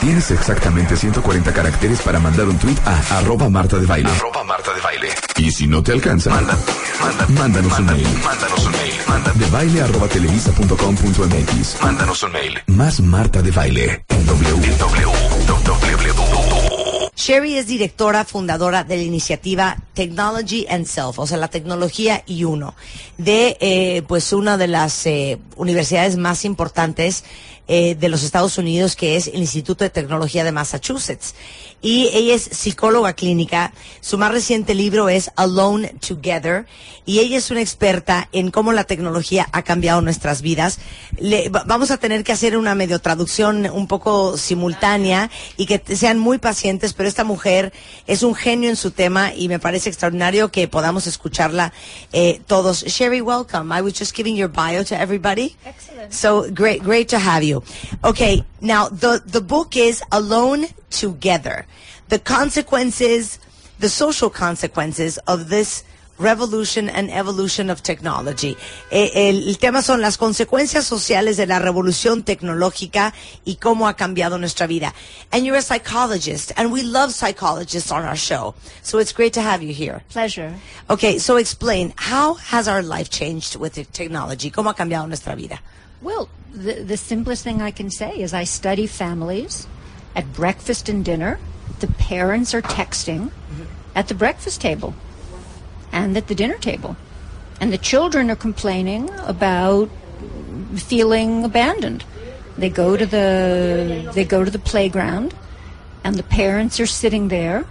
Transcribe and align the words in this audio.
Tienes 0.00 0.30
exactamente 0.30 0.96
140 0.96 1.52
caracteres 1.52 2.00
para 2.02 2.20
mandar 2.20 2.46
un 2.46 2.58
tweet 2.58 2.76
a 2.84 3.18
arroba 3.18 3.48
Marta 3.48 3.78
de 3.78 3.86
Baile. 3.86 4.10
Marta 4.46 4.72
de 4.72 4.80
Baile. 4.80 5.08
Y 5.38 5.50
si 5.50 5.66
no 5.66 5.82
te 5.82 5.92
alcanza, 5.92 6.30
Manda, 6.30 6.56
manda, 7.00 7.26
mándanos 7.40 7.78
un 7.78 7.86
mail. 7.86 8.06
Mándanos 8.24 8.66
un 8.66 8.72
mail. 8.72 8.94
Manda, 9.08 9.32
De 9.32 9.46
baile 9.46 9.82
arroba 9.82 10.08
televisa.com.mx. 10.08 11.82
mándanos 11.82 12.22
un 12.22 12.32
mail. 12.32 12.58
Más 12.66 13.00
Marta 13.00 13.42
de 13.42 13.50
Baile. 13.50 14.04
En 14.08 14.26
W. 14.26 14.54
www. 14.54 16.76
Sherry 17.16 17.56
es 17.56 17.66
directora 17.66 18.24
fundadora 18.24 18.84
de 18.84 18.98
la 18.98 19.02
iniciativa 19.02 19.76
Technology 19.94 20.66
and 20.68 20.86
Self, 20.86 21.18
o 21.18 21.26
sea, 21.26 21.38
la 21.38 21.48
tecnología 21.48 22.22
y 22.26 22.44
uno, 22.44 22.74
de 23.18 23.56
eh, 23.58 24.02
pues 24.06 24.32
una 24.32 24.56
de 24.56 24.68
las 24.68 25.06
eh, 25.06 25.38
universidades 25.56 26.16
más 26.18 26.44
importantes 26.44 27.24
eh, 27.68 27.94
de 27.94 28.08
los 28.08 28.22
Estados 28.22 28.58
Unidos, 28.58 28.96
que 28.96 29.16
es 29.16 29.26
el 29.28 29.36
Instituto 29.40 29.84
de 29.84 29.90
Tecnología 29.90 30.44
de 30.44 30.52
Massachusetts. 30.52 31.34
Y 31.82 32.08
ella 32.14 32.34
es 32.34 32.42
psicóloga 32.42 33.12
clínica. 33.12 33.72
Su 34.00 34.16
más 34.18 34.32
reciente 34.32 34.74
libro 34.74 35.08
es 35.08 35.30
Alone 35.36 35.94
Together. 36.06 36.66
Y 37.04 37.18
ella 37.20 37.36
es 37.38 37.50
una 37.50 37.60
experta 37.60 38.28
en 38.32 38.50
cómo 38.50 38.72
la 38.72 38.84
tecnología 38.84 39.46
ha 39.52 39.62
cambiado 39.62 40.00
nuestras 40.00 40.42
vidas. 40.42 40.78
Le- 41.18 41.48
va- 41.50 41.64
vamos 41.66 41.90
a 41.90 41.98
tener 41.98 42.24
que 42.24 42.32
hacer 42.32 42.56
una 42.56 42.74
medio 42.74 42.98
traducción 42.98 43.66
un 43.70 43.86
poco 43.86 44.36
simultánea 44.36 45.30
y 45.56 45.66
que 45.66 45.80
sean 45.94 46.18
muy 46.18 46.38
pacientes, 46.38 46.92
pero 46.94 47.08
esta 47.08 47.22
mujer 47.24 47.72
es 48.06 48.22
un 48.22 48.34
genio 48.34 48.70
en 48.70 48.76
su 48.76 48.90
tema 48.90 49.32
y 49.34 49.48
me 49.48 49.58
parece 49.60 49.88
extraordinario 49.90 50.50
que 50.50 50.66
podamos 50.68 51.06
escucharla 51.06 51.72
eh, 52.12 52.40
todos. 52.46 52.84
Sherry, 52.84 53.20
welcome. 53.20 53.72
I 53.76 53.82
was 53.82 53.92
just 53.96 54.16
giving 54.16 54.34
your 54.34 54.48
bio 54.50 54.82
to 54.84 54.94
everybody. 54.96 55.54
Excellent. 55.64 56.12
So 56.12 56.46
great, 56.52 56.82
great 56.82 57.08
to 57.10 57.18
have 57.18 57.44
you. 57.44 57.55
Okay, 58.04 58.44
now 58.60 58.88
the 58.88 59.22
the 59.24 59.40
book 59.40 59.76
is 59.76 60.02
Alone 60.10 60.66
Together: 60.90 61.66
the 62.08 62.18
consequences, 62.18 63.38
the 63.78 63.88
social 63.88 64.30
consequences 64.30 65.18
of 65.26 65.48
this 65.48 65.84
revolution 66.18 66.88
and 66.88 67.10
evolution 67.10 67.70
of 67.70 67.82
technology. 67.82 68.56
Eh, 68.90 69.10
el, 69.14 69.48
el 69.48 69.58
tema 69.58 69.82
son 69.82 70.00
las 70.00 70.16
consecuencias 70.16 70.84
sociales 70.84 71.36
de 71.36 71.46
la 71.46 71.58
revolución 71.58 72.22
tecnológica 72.24 73.12
y 73.44 73.56
cómo 73.56 73.86
ha 73.88 73.94
cambiado 73.94 74.38
nuestra 74.38 74.66
vida. 74.66 74.94
And 75.32 75.44
you're 75.44 75.58
a 75.58 75.62
psychologist, 75.62 76.52
and 76.56 76.72
we 76.72 76.82
love 76.82 77.12
psychologists 77.12 77.90
on 77.90 78.04
our 78.04 78.16
show, 78.16 78.54
so 78.82 78.98
it's 78.98 79.12
great 79.12 79.34
to 79.34 79.42
have 79.42 79.62
you 79.62 79.74
here. 79.74 80.02
Pleasure. 80.10 80.54
Okay, 80.88 81.18
so 81.18 81.36
explain 81.36 81.92
how 81.96 82.34
has 82.34 82.68
our 82.68 82.82
life 82.82 83.10
changed 83.10 83.56
with 83.56 83.74
the 83.74 83.84
technology? 83.84 84.50
¿Cómo 84.50 84.70
ha 84.70 84.74
cambiado 84.74 85.06
nuestra 85.06 85.34
vida? 85.36 85.60
Well, 86.02 86.28
the, 86.56 86.82
the 86.82 86.96
simplest 86.96 87.44
thing 87.44 87.60
I 87.60 87.70
can 87.70 87.90
say 87.90 88.18
is 88.18 88.32
I 88.32 88.44
study 88.44 88.86
families 88.86 89.66
at 90.14 90.32
breakfast 90.32 90.88
and 90.88 91.04
dinner. 91.04 91.38
The 91.80 91.88
parents 91.88 92.54
are 92.54 92.62
texting 92.62 93.28
mm-hmm. 93.28 93.64
at 93.94 94.08
the 94.08 94.14
breakfast 94.14 94.60
table 94.60 94.94
and 95.92 96.16
at 96.16 96.28
the 96.28 96.34
dinner 96.34 96.58
table. 96.58 96.96
And 97.60 97.72
the 97.72 97.78
children 97.78 98.30
are 98.30 98.36
complaining 98.36 99.10
about 99.20 99.90
feeling 100.76 101.44
abandoned. 101.44 102.04
They 102.56 102.70
go 102.70 102.96
to 102.96 103.04
the 103.04 104.10
they 104.14 104.24
go 104.24 104.44
to 104.44 104.50
the 104.50 104.58
playground 104.58 105.34
and 106.04 106.16
the 106.16 106.22
parents 106.22 106.80
are 106.80 106.86
sitting 106.86 107.28
there 107.28 107.66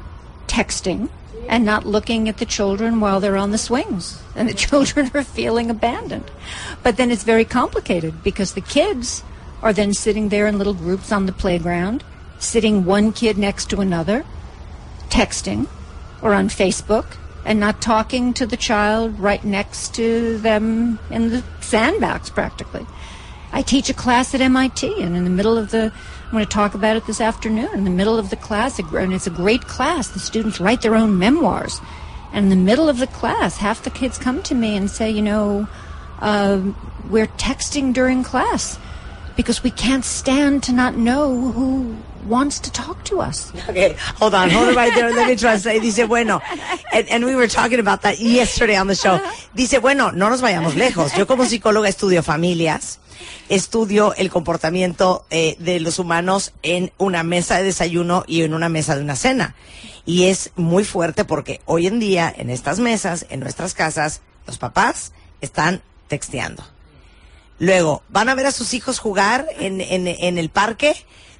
texting 0.48 1.10
and 1.48 1.66
not 1.66 1.86
looking 1.86 2.28
at 2.30 2.38
the 2.38 2.46
children 2.46 3.00
while 3.00 3.20
they're 3.20 3.38
on 3.38 3.52
the 3.52 3.58
swings. 3.58 4.22
And 4.36 4.50
the 4.50 4.54
children 4.66 5.12
are 5.14 5.24
feeling 5.24 5.70
abandoned. 5.70 6.32
But 6.84 6.98
then 6.98 7.12
it's 7.12 7.24
very 7.24 7.46
complicated 7.46 8.24
because 8.24 8.54
the 8.54 8.62
kids 8.62 9.24
are 9.62 9.74
then 9.74 9.94
sitting 9.94 10.30
there 10.30 10.48
in 10.48 10.58
little 10.58 10.74
groups 10.74 11.12
on 11.12 11.26
the 11.26 11.32
playground, 11.32 12.04
sitting 12.40 12.86
one 12.86 13.12
kid 13.12 13.38
next 13.38 13.70
to 13.70 13.82
another, 13.82 14.26
texting 15.10 15.68
or 16.22 16.34
on 16.34 16.50
Facebook 16.50 17.18
and 17.46 17.60
not 17.60 17.82
talking 17.82 18.34
to 18.34 18.46
the 18.46 18.58
child 18.58 19.20
right 19.20 19.44
next 19.44 19.94
to 19.96 20.38
them 20.40 21.00
in 21.12 21.30
the 21.30 21.44
sandbox 21.62 22.30
practically. 22.30 22.86
I 23.56 23.62
teach 23.62 23.90
a 23.90 23.94
class 23.94 24.36
at 24.36 24.42
MIT, 24.42 25.02
and 25.02 25.16
in 25.16 25.24
the 25.24 25.30
middle 25.30 25.58
of 25.58 25.72
the, 25.72 25.90
I'm 26.26 26.32
going 26.32 26.44
to 26.44 26.52
talk 26.52 26.74
about 26.74 26.98
it 26.98 27.08
this 27.08 27.22
afternoon. 27.22 27.70
In 27.74 27.86
the 27.86 27.90
middle 27.90 28.20
of 28.20 28.30
the 28.30 28.36
class, 28.36 28.78
and 28.78 29.14
it's 29.14 29.28
a 29.28 29.30
great 29.30 29.62
class. 29.62 30.10
The 30.10 30.20
students 30.20 30.60
write 30.60 30.82
their 30.82 30.94
own 30.94 31.18
memoirs, 31.18 31.80
and 32.34 32.44
in 32.44 32.50
the 32.50 32.66
middle 32.66 32.90
of 32.90 32.98
the 32.98 33.08
class, 33.08 33.56
half 33.56 33.82
the 33.82 33.90
kids 33.90 34.18
come 34.18 34.44
to 34.44 34.54
me 34.54 34.76
and 34.76 34.92
say, 34.92 35.10
you 35.10 35.22
know, 35.22 35.70
um, 36.20 36.76
we're 37.10 37.28
texting 37.28 37.94
during 37.94 38.24
class 38.24 38.78
because 39.38 39.64
we 39.64 39.72
can't 39.72 40.04
stand 40.04 40.62
to 40.64 40.74
not 40.74 40.98
know 40.98 41.52
who 41.52 41.96
wants 42.26 42.60
to 42.60 42.72
talk 42.72 43.04
to 43.06 43.22
us. 43.22 43.52
Okay, 43.70 43.96
hold 44.20 44.34
on, 44.34 44.50
hold 44.50 44.70
it 44.70 44.76
right 44.76 44.94
there. 44.94 45.12
Let 45.14 45.28
me 45.28 45.36
translate. 45.36 45.82
Dice, 45.82 46.06
bueno, 46.08 46.42
and, 46.92 47.08
and 47.10 47.26
we 47.26 47.36
were 47.36 47.48
talking 47.48 47.80
about 47.80 48.02
that 48.02 48.20
yesterday 48.20 48.78
on 48.78 48.88
the 48.88 48.96
show. 48.96 49.20
Dice, 49.56 49.80
bueno, 49.80 50.12
no 50.12 50.30
nos 50.30 50.42
vayamos 50.42 50.76
lejos. 50.76 51.14
Yo 51.16 51.28
como 51.28 51.46
psicóloga 51.46 51.88
estudio 51.88 52.24
familias, 52.24 53.00
estudio 53.50 54.14
el 54.16 54.30
comportamiento 54.30 55.26
eh, 55.30 55.56
de 55.60 55.80
los 55.80 56.00
humanos 56.00 56.54
en 56.64 56.92
una 56.98 57.24
mesa 57.24 57.58
de 57.58 57.64
desayuno 57.64 58.24
y 58.28 58.44
en 58.44 58.54
una 58.54 58.70
mesa 58.70 58.96
de 58.96 59.04
una 59.04 59.16
cena. 59.16 59.56
Y 60.06 60.26
es 60.26 60.52
muy 60.56 60.84
fuerte 60.84 61.26
porque 61.26 61.62
hoy 61.66 61.88
en 61.88 62.00
día 62.00 62.34
en 62.36 62.50
estas 62.50 62.80
mesas, 62.80 63.26
en 63.30 63.40
nuestras 63.40 63.74
casas, 63.74 64.22
los 64.46 64.58
papás 64.58 65.14
están 65.42 65.82
texteando. 66.08 66.64
Luego, 67.58 68.04
van 68.10 68.30
a 68.30 68.36
ver 68.36 68.46
a 68.48 68.52
sus 68.52 68.74
hijos 68.74 69.00
jugar 69.00 69.48
en, 69.60 69.80
en, 69.82 70.08
en 70.08 70.38
el 70.38 70.50
parque. 70.50 70.96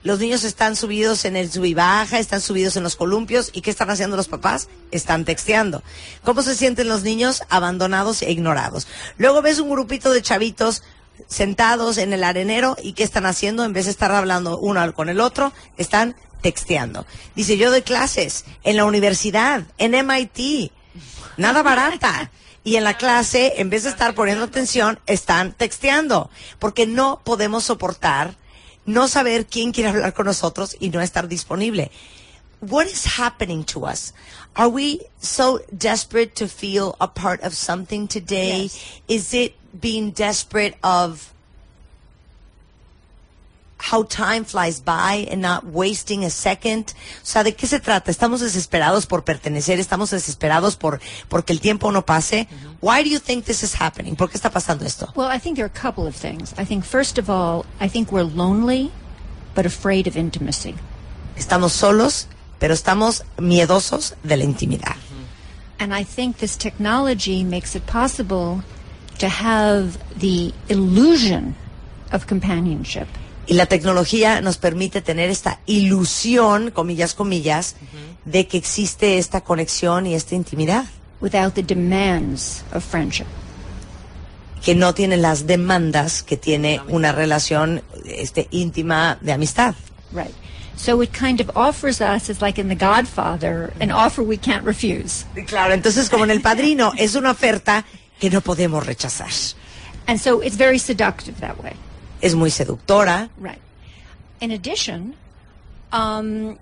Los 0.06 0.20
niños 0.20 0.44
están 0.44 0.76
subidos 0.76 1.26
en 1.26 1.36
el 1.36 1.52
sub 1.52 1.66
y 1.66 1.74
baja, 1.74 2.20
están 2.20 2.40
subidos 2.40 2.78
en 2.78 2.84
los 2.84 2.96
columpios. 2.96 3.50
¿Y 3.54 3.62
qué 3.62 3.72
están 3.72 3.90
haciendo 3.90 4.16
los 4.16 4.28
papás? 4.28 4.70
Están 4.92 5.26
texteando. 5.26 5.82
¿Cómo 6.24 6.44
se 6.44 6.54
sienten 6.54 6.88
los 6.88 7.02
niños? 7.02 7.42
Abandonados 7.50 8.22
e 8.22 8.32
ignorados. 8.32 8.88
Luego 9.18 9.42
ves 9.42 9.58
un 9.58 9.72
grupito 9.72 10.14
de 10.14 10.22
chavitos 10.22 10.84
sentados 11.28 11.98
en 11.98 12.14
el 12.14 12.24
arenero 12.24 12.78
y 12.84 12.94
¿qué 12.94 13.02
están 13.02 13.26
haciendo? 13.26 13.66
En 13.66 13.74
vez 13.74 13.86
de 13.86 13.92
estar 13.92 14.12
hablando 14.12 14.60
uno 14.60 14.94
con 14.94 15.10
el 15.10 15.20
otro, 15.20 15.52
están 15.76 16.16
texteando. 16.42 17.08
Dice, 17.36 17.58
yo 17.58 17.72
doy 17.72 17.82
clases 17.82 18.46
en 18.64 18.78
la 18.78 18.86
universidad, 18.86 19.64
en 19.80 19.94
MIT, 20.06 20.72
nada 21.38 21.64
barata. 21.64 22.30
Y 22.64 22.76
en 22.76 22.84
la 22.84 22.96
clase, 22.96 23.54
en 23.58 23.72
vez 23.72 23.86
de 23.86 23.90
estar 23.90 24.14
poniendo 24.14 24.44
atención, 24.44 25.00
están 25.08 25.54
texteando. 25.54 26.30
Porque 26.60 26.86
no 26.86 27.22
podemos 27.24 27.64
soportar 27.64 28.38
no 28.86 29.08
saber 29.08 29.46
quién 29.46 29.72
quiere 29.72 29.90
hablar 29.90 30.14
con 30.14 30.26
nosotros 30.26 30.76
y 30.80 30.90
no 30.90 31.02
estar 31.02 31.28
disponible. 31.28 31.92
What 32.62 32.88
is 32.88 33.06
happening 33.18 33.64
to 33.66 33.86
us? 33.86 34.14
Are 34.56 34.70
we 34.70 35.02
so 35.20 35.60
desperate 35.78 36.36
to 36.36 36.48
feel 36.48 36.96
a 37.00 37.08
part 37.08 37.44
of 37.44 37.54
something 37.54 38.08
today? 38.08 38.70
Is 39.08 39.34
it 39.34 39.56
being 39.80 40.12
desperate 40.12 40.78
of 40.82 41.34
how 43.92 44.04
time 44.04 44.44
flies 44.44 44.80
by 44.80 45.28
and 45.30 45.42
not 45.42 45.64
wasting 45.66 46.24
a 46.24 46.30
second. 46.30 46.94
O 47.22 47.26
sea, 47.26 47.44
¿de 47.44 47.56
qué 47.56 47.68
se 47.68 47.80
trata? 47.80 48.10
Estamos 48.10 48.42
desesperados 48.42 49.06
por 49.06 49.24
pertenecer, 49.24 49.80
estamos 49.80 50.10
desesperados 50.10 50.76
por 50.76 51.00
porque 51.30 51.54
el 51.54 51.60
tiempo 51.60 51.92
no 51.92 52.06
pase. 52.06 52.48
Mm-hmm. 52.48 52.78
Why 52.82 53.04
do 53.04 53.10
you 53.10 53.20
think 53.20 53.46
this 53.46 53.64
is 53.64 53.76
happening? 53.80 54.16
¿Por 54.16 54.30
qué 54.30 54.38
está 54.38 54.50
pasando 54.50 54.86
esto? 54.86 55.12
Well, 55.16 55.30
I 55.30 55.40
think 55.40 55.58
there 55.58 55.66
are 55.66 55.72
a 55.74 55.82
couple 55.82 56.08
of 56.08 56.16
things. 56.16 56.54
I 56.58 56.66
think, 56.66 56.84
first 56.84 57.18
of 57.18 57.30
all, 57.30 57.66
I 57.80 57.88
think 57.88 58.12
we're 58.12 58.24
lonely 58.24 58.92
but 59.54 59.66
afraid 59.66 60.08
of 60.08 60.18
intimacy. 60.18 60.76
Estamos 61.38 61.72
solos, 61.72 62.28
pero 62.60 62.74
estamos 62.74 63.24
miedosos 63.38 64.16
de 64.24 64.38
la 64.38 64.44
intimidad. 64.44 64.96
Mm-hmm. 64.96 65.26
And 65.80 65.94
I 65.94 66.04
think 66.04 66.38
this 66.38 66.58
technology 66.58 67.44
makes 67.44 67.76
it 67.76 67.86
possible 67.86 68.64
to 69.20 69.30
have 69.30 69.98
the 70.18 70.54
illusion 70.70 71.56
of 72.12 72.28
companionship. 72.28 73.08
Y 73.48 73.54
la 73.54 73.68
tecnología 73.68 74.42
nos 74.42 74.58
permite 74.58 75.02
tener 75.02 75.30
esta 75.30 75.60
ilusión, 75.66 76.72
comillas, 76.72 77.14
comillas, 77.14 77.76
de 78.26 78.48
que 78.48 78.58
existe 78.58 79.18
esta 79.18 79.42
conexión 79.42 80.08
y 80.08 80.16
esta 80.16 80.36
intimidad, 80.36 80.86
without 81.22 81.54
the 81.54 81.64
demands 81.64 82.64
of 82.74 82.84
friendship. 82.84 83.28
que 84.66 84.74
no 84.74 84.96
tiene 84.96 85.16
las 85.16 85.46
demandas 85.46 86.24
que 86.24 86.38
tiene 86.38 86.82
una 86.88 87.12
relación 87.12 87.84
este, 88.04 88.48
íntima 88.50 89.20
de 89.22 89.32
amistad. 89.32 89.76
Right. 90.12 90.34
So 90.76 91.02
it 91.04 91.12
kind 91.14 91.40
of 91.40 91.56
offers 91.56 92.02
us, 92.02 92.30
it's 92.30 92.42
like 92.42 92.60
in 92.60 92.68
The 92.68 92.76
Godfather, 92.76 93.72
an 93.80 93.92
offer 93.92 94.24
we 94.24 94.38
can't 94.38 94.66
refuse. 94.66 95.26
Claro, 95.48 95.74
entonces 95.74 96.10
como 96.10 96.24
en 96.24 96.32
El 96.32 96.42
Padrino, 96.42 96.94
es 96.98 97.16
una 97.16 97.32
oferta 97.32 97.86
que 98.20 98.30
no 98.32 98.42
podemos 98.42 98.86
rechazar. 98.86 99.30
And 100.08 100.20
so 100.20 100.42
it's 100.42 100.58
very 100.58 100.80
seductive 100.80 101.40
that 101.42 101.62
way. 101.64 101.74
Es 102.26 102.34
muy 102.34 102.50
seductora, 102.50 103.30
Right. 103.38 103.62
In 104.42 104.50
addition, 104.50 105.14
um, 105.92 106.58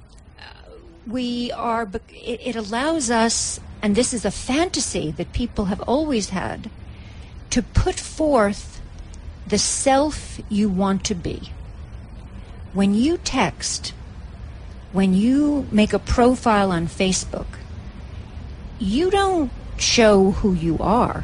we 1.07 1.53
are, 1.53 1.87
it, 2.09 2.41
it 2.43 2.55
allows 2.57 3.09
us, 3.09 3.61
and 3.81 3.95
this 3.95 4.13
is 4.13 4.25
a 4.25 4.31
fantasy 4.31 5.11
that 5.11 5.31
people 5.31 5.65
have 5.65 5.79
always 5.87 6.31
had, 6.31 6.69
to 7.49 7.61
put 7.61 7.97
forth 7.97 8.81
the 9.47 9.57
self 9.57 10.41
you 10.49 10.67
want 10.67 11.05
to 11.05 11.15
be. 11.15 11.53
When 12.73 12.93
you 12.93 13.17
text, 13.17 13.93
when 14.91 15.13
you 15.13 15.65
make 15.71 15.93
a 15.93 15.99
profile 15.99 16.73
on 16.73 16.87
Facebook, 16.87 17.47
you 18.79 19.09
don't 19.09 19.49
show 19.77 20.31
who 20.31 20.53
you 20.53 20.77
are. 20.79 21.23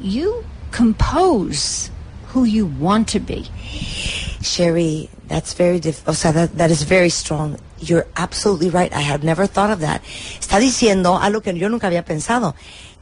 You 0.00 0.44
compose 0.70 1.90
who 2.34 2.44
you 2.44 2.66
want 2.66 3.08
to 3.08 3.20
be. 3.20 3.44
Sherry, 4.42 5.10
that's 5.28 5.54
very 5.54 5.80
o 6.06 6.14
sea, 6.14 6.32
that, 6.32 6.56
that 6.56 6.70
is 6.70 6.82
very 6.82 7.10
strong. 7.10 7.58
You're 7.78 8.06
absolutely 8.16 8.70
right. 8.70 8.92
I 8.92 9.00
had 9.00 9.22
never 9.22 9.46
thought 9.46 9.70
of 9.70 9.80
that. 9.80 10.02
Está 10.38 10.58
diciendo 10.58 11.18
algo 11.20 11.42
que 11.42 11.52
yo 11.58 11.68
nunca 11.68 11.86
había 11.86 12.04
pensado, 12.04 12.54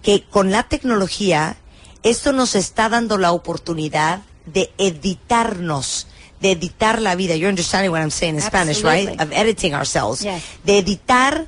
que 0.02 0.24
con 0.30 0.50
la 0.50 0.64
tecnología 0.64 1.56
esto 2.02 2.32
nos 2.32 2.54
está 2.54 2.88
dando 2.88 3.18
la 3.18 3.32
oportunidad 3.32 4.22
de 4.46 4.70
editarnos, 4.78 6.06
de 6.40 6.52
editar 6.52 7.00
la 7.02 7.14
vida. 7.14 7.34
You're 7.36 7.50
understanding 7.50 7.90
what 7.90 8.00
I'm 8.00 8.10
saying 8.10 8.36
in 8.36 8.42
Spanish, 8.42 8.82
right? 8.82 9.20
Of 9.20 9.32
editing 9.32 9.74
ourselves. 9.74 10.22
Yes. 10.22 10.42
De 10.64 10.78
editar 10.78 11.46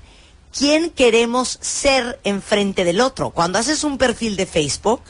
quién 0.56 0.90
queremos 0.90 1.58
ser 1.60 2.20
enfrente 2.24 2.84
del 2.84 3.00
otro. 3.00 3.30
Cuando 3.30 3.58
haces 3.58 3.84
un 3.84 3.98
perfil 3.98 4.36
de 4.36 4.46
Facebook, 4.46 5.02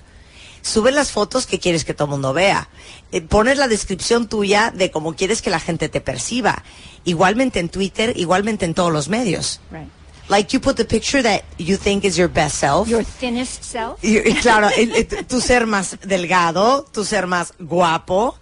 Sube 0.62 0.92
las 0.92 1.10
fotos 1.10 1.46
que 1.46 1.58
quieres 1.58 1.84
que 1.84 1.94
todo 1.94 2.06
el 2.06 2.10
mundo 2.12 2.32
vea. 2.32 2.68
Eh, 3.12 3.20
pones 3.20 3.58
la 3.58 3.68
descripción 3.68 4.28
tuya 4.28 4.70
de 4.74 4.90
cómo 4.90 5.14
quieres 5.16 5.42
que 5.42 5.50
la 5.50 5.60
gente 5.60 5.88
te 5.88 6.00
perciba. 6.00 6.62
Igualmente 7.04 7.60
en 7.60 7.68
Twitter, 7.68 8.12
igualmente 8.16 8.64
en 8.66 8.74
todos 8.74 8.92
los 8.92 9.08
medios. 9.08 9.60
Right. 9.70 9.88
Like 10.28 10.52
you 10.52 10.60
put 10.60 10.76
the 10.76 10.84
picture 10.84 11.22
that 11.22 11.42
you 11.58 11.76
think 11.76 12.04
is 12.04 12.16
your 12.16 12.28
best 12.28 12.56
self. 12.60 12.88
Your 12.88 13.04
thinnest 13.04 13.64
self. 13.64 13.98
Y, 14.04 14.18
y 14.18 14.34
claro, 14.34 14.68
el- 14.76 14.94
el- 14.94 15.26
tu 15.26 15.40
ser 15.40 15.66
más 15.66 15.96
delgado, 16.02 16.86
tu 16.92 17.04
ser 17.04 17.26
más 17.26 17.52
guapo, 17.58 18.36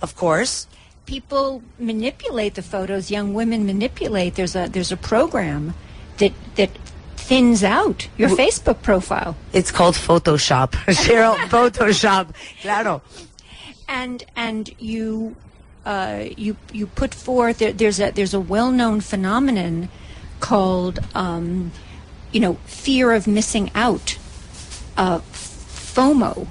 of 0.00 0.14
course. 0.14 0.66
People 1.04 1.60
manipulate 1.78 2.52
the 2.52 2.62
photos. 2.62 3.08
Young 3.10 3.34
women 3.34 3.66
manipulate. 3.66 4.30
There's 4.32 4.54
a 4.56 4.68
there's 4.70 4.92
a 4.92 4.96
program 4.96 5.74
that 6.18 6.32
that 6.56 6.70
thins 7.28 7.62
out 7.62 8.08
your 8.16 8.30
Facebook 8.30 8.80
profile. 8.80 9.36
It's 9.52 9.70
called 9.70 9.94
Photoshop. 9.94 10.70
Cheryl, 11.04 11.36
Photoshop. 11.52 12.34
Claro. 12.62 13.02
and 13.86 14.24
and 14.34 14.70
you 14.78 15.36
uh, 15.84 16.24
you 16.36 16.56
you 16.72 16.86
put 16.86 17.14
forth 17.14 17.58
there, 17.58 17.72
there's 17.72 18.00
a 18.00 18.10
there's 18.12 18.32
a 18.32 18.40
well 18.40 18.70
known 18.70 19.00
phenomenon 19.00 19.90
called 20.40 21.00
um, 21.14 21.70
you 22.32 22.40
know 22.40 22.54
fear 22.64 23.12
of 23.12 23.26
missing 23.26 23.70
out 23.74 24.16
uh, 24.96 25.18
FOMO, 25.18 26.46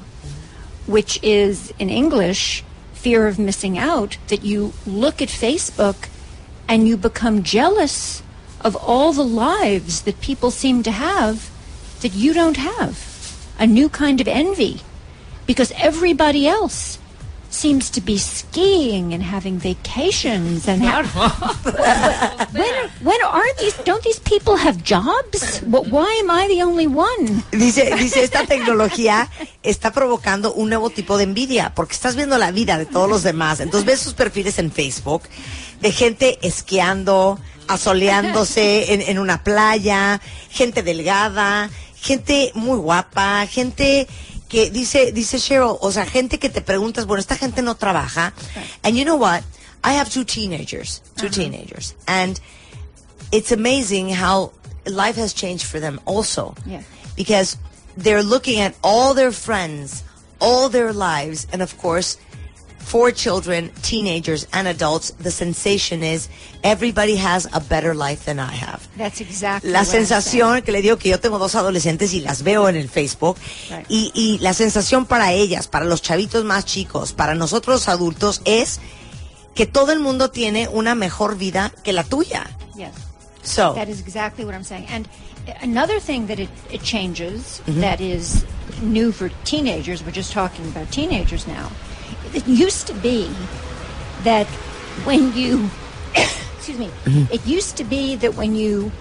which 0.85 1.19
is 1.23 1.73
in 1.79 1.89
English 1.89 2.63
fear 2.93 3.27
of 3.27 3.39
missing 3.39 3.77
out 3.79 4.17
that 4.27 4.43
you 4.43 4.73
look 4.85 5.21
at 5.21 5.29
Facebook 5.29 6.07
and 6.67 6.87
you 6.87 6.97
become 6.97 7.41
jealous 7.41 8.21
of 8.61 8.75
all 8.75 9.13
the 9.13 9.23
lives 9.23 10.01
that 10.01 10.21
people 10.21 10.51
seem 10.51 10.83
to 10.83 10.91
have 10.91 11.49
that 12.01 12.13
you 12.13 12.33
don't 12.33 12.57
have. 12.57 13.05
A 13.59 13.65
new 13.65 13.89
kind 13.89 14.21
of 14.21 14.27
envy. 14.27 14.81
Because 15.45 15.71
everybody 15.77 16.47
else 16.47 16.99
seems 17.49 17.89
to 17.89 18.01
be 18.01 18.17
skiing 18.17 19.13
and 19.13 19.23
having 19.23 19.57
vacations 19.57 20.67
and 20.67 20.83
ha- 20.83 21.01
when 22.53 22.73
when 23.01 23.17
aren't 23.23 23.57
these 23.57 23.73
don't 23.85 24.03
these 24.03 24.19
people 24.19 24.57
have 24.57 24.83
jobs? 24.83 25.59
Wh- 25.59 25.87
why 25.91 26.11
am 26.21 26.29
i 26.29 26.47
the 26.47 26.61
only 26.61 26.87
one? 26.87 27.43
Dice, 27.51 27.95
dice, 27.97 28.23
esta 28.23 28.45
tecnología 28.47 29.29
está 29.63 29.91
provocando 29.91 30.53
un 30.53 30.69
nuevo 30.69 30.89
tipo 30.89 31.17
de 31.17 31.23
envidia, 31.23 31.73
porque 31.73 31.93
estás 31.93 32.15
viendo 32.15 32.37
la 32.37 32.51
vida 32.51 32.77
de 32.77 32.85
todos 32.85 33.09
los 33.09 33.23
demás. 33.23 33.59
Entonces 33.59 33.85
ves 33.85 33.99
sus 34.01 34.13
perfiles 34.13 34.59
en 34.59 34.71
Facebook 34.71 35.23
de 35.81 35.91
gente 35.91 36.37
esquiando, 36.41 37.39
asoleándose 37.67 38.93
en, 38.93 39.01
en 39.01 39.19
una 39.19 39.43
playa, 39.43 40.21
gente 40.49 40.83
delgada, 40.83 41.69
gente 41.95 42.51
muy 42.55 42.77
guapa, 42.77 43.45
gente 43.47 44.07
que 44.47 44.69
dice, 44.69 45.11
dice 45.11 45.39
Cheryl, 45.39 45.77
o 45.79 45.91
sea, 45.91 46.05
gente 46.05 46.39
que 46.39 46.49
te 46.49 46.61
preguntas, 46.61 47.05
bueno, 47.05 47.19
esta 47.19 47.35
gente 47.35 47.61
no 47.61 47.75
trabaja. 47.75 48.33
And 48.83 48.95
you 48.95 49.03
know 49.03 49.17
what? 49.17 49.43
I 49.83 49.93
have 49.93 50.09
two 50.09 50.23
teenagers, 50.23 51.01
2 51.17 51.29
teenagers, 51.29 51.95
and 52.07 52.39
it's 53.31 53.51
amazing 53.51 54.09
how 54.09 54.51
life 54.85 55.15
has 55.15 55.33
changed 55.33 55.65
for 55.65 55.79
them 55.79 55.99
also. 56.05 56.55
Yeah. 56.65 56.81
Because 57.15 57.57
they're 57.95 58.23
looking 58.23 58.59
at 58.59 58.75
all 58.83 59.13
their 59.13 59.31
friends, 59.31 60.03
all 60.39 60.69
their 60.69 60.93
lives, 60.93 61.47
and 61.51 61.61
of 61.61 61.77
course, 61.77 62.17
for 62.87 63.11
children, 63.11 63.69
teenagers, 63.81 64.47
and 64.53 64.65
adults, 64.67 65.11
the 65.19 65.29
sensation 65.29 66.03
is 66.03 66.29
everybody 66.63 67.17
has 67.17 67.45
a 67.51 67.59
better 67.59 67.93
life 67.93 68.23
than 68.25 68.39
I 68.39 68.51
have. 68.53 68.87
that's 68.97 69.19
exactly 69.19 69.71
La 69.71 69.83
sensación 69.83 70.61
que 70.63 70.71
le 70.71 70.81
digo 70.81 70.97
que 70.97 71.09
yo 71.09 71.19
tengo 71.19 71.37
dos 71.37 71.55
adolescentes 71.55 72.13
y 72.13 72.21
las 72.21 72.43
veo 72.43 72.69
en 72.69 72.75
el 72.77 72.87
Facebook 72.87 73.35
Right. 73.69 73.85
y, 73.89 74.11
y 74.15 74.37
la 74.39 74.53
sensación 74.53 75.05
para 75.05 75.33
ellas, 75.33 75.67
para 75.67 75.83
los 75.85 76.01
chavitos 76.01 76.45
más 76.45 76.63
chicos, 76.65 77.11
para 77.11 77.35
nosotros 77.35 77.89
adultos 77.89 78.41
es 78.45 78.79
que 79.53 79.65
todo 79.65 79.91
el 79.91 79.99
mundo 79.99 80.29
tiene 80.29 80.69
una 80.69 80.95
mejor 80.95 81.35
vida 81.37 81.73
que 81.83 81.91
la 81.91 82.03
tuya. 82.03 82.45
yes 82.75 82.91
So, 83.43 83.73
That 83.75 83.87
is 83.89 83.99
exactly 84.01 84.43
what 84.45 84.53
I'm 84.55 84.63
saying. 84.65 84.87
And 84.89 85.07
another 85.61 85.99
thing 86.01 86.27
that 86.27 86.37
it, 86.39 86.49
it 86.71 86.81
changes 86.83 87.61
that 87.81 87.99
is 88.01 88.43
new 88.81 89.11
for 89.13 89.29
teenagers, 89.45 90.03
we're 90.03 90.11
just 90.15 90.31
talking 90.33 90.65
about 90.67 90.89
teenagers 90.91 91.47
now. 91.47 91.69
It 92.33 92.47
used 92.47 92.87
to 92.87 92.93
be 92.93 93.29
that 94.23 94.47
when 95.05 95.33
you, 95.33 95.69
excuse 96.15 96.77
me, 96.77 96.91
it 97.31 97.45
used 97.45 97.77
to 97.77 97.83
be 97.83 98.15
that 98.17 98.35
when 98.35 98.55
you 98.55 98.91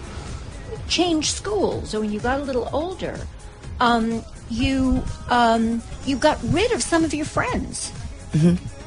changed 0.89 1.35
schools 1.35 1.95
or 1.95 2.01
when 2.01 2.13
you 2.13 2.21
got 2.21 2.41
a 2.41 2.43
little 2.43 2.69
older, 2.73 3.19
um, 3.81 4.25
you 4.51 5.03
um, 5.29 5.83
you 6.05 6.17
got 6.17 6.39
rid 6.45 6.73
of 6.73 6.83
some 6.83 7.05
of 7.05 7.13
your 7.13 7.27
friends. 7.27 7.93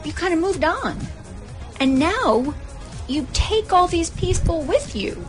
You 0.06 0.14
kind 0.14 0.34
of 0.34 0.40
moved 0.40 0.64
on, 0.64 0.98
and 1.80 2.00
now 2.00 2.54
you 3.08 3.28
take 3.34 3.74
all 3.74 3.88
these 3.88 4.12
people 4.12 4.62
with 4.62 4.96
you 4.96 5.26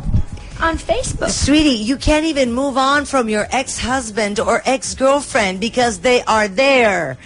on 0.61 0.77
Facebook. 0.77 1.31
Sweetie, 1.31 1.71
you 1.71 1.97
can't 1.97 2.27
even 2.27 2.53
move 2.53 2.77
on 2.77 3.07
from 3.07 3.29
your 3.29 3.47
ex-husband 3.51 4.39
or 4.39 4.63
ex-girlfriend 4.67 5.59
because 5.59 6.01
they 6.01 6.23
are 6.25 6.49
there. 6.49 7.17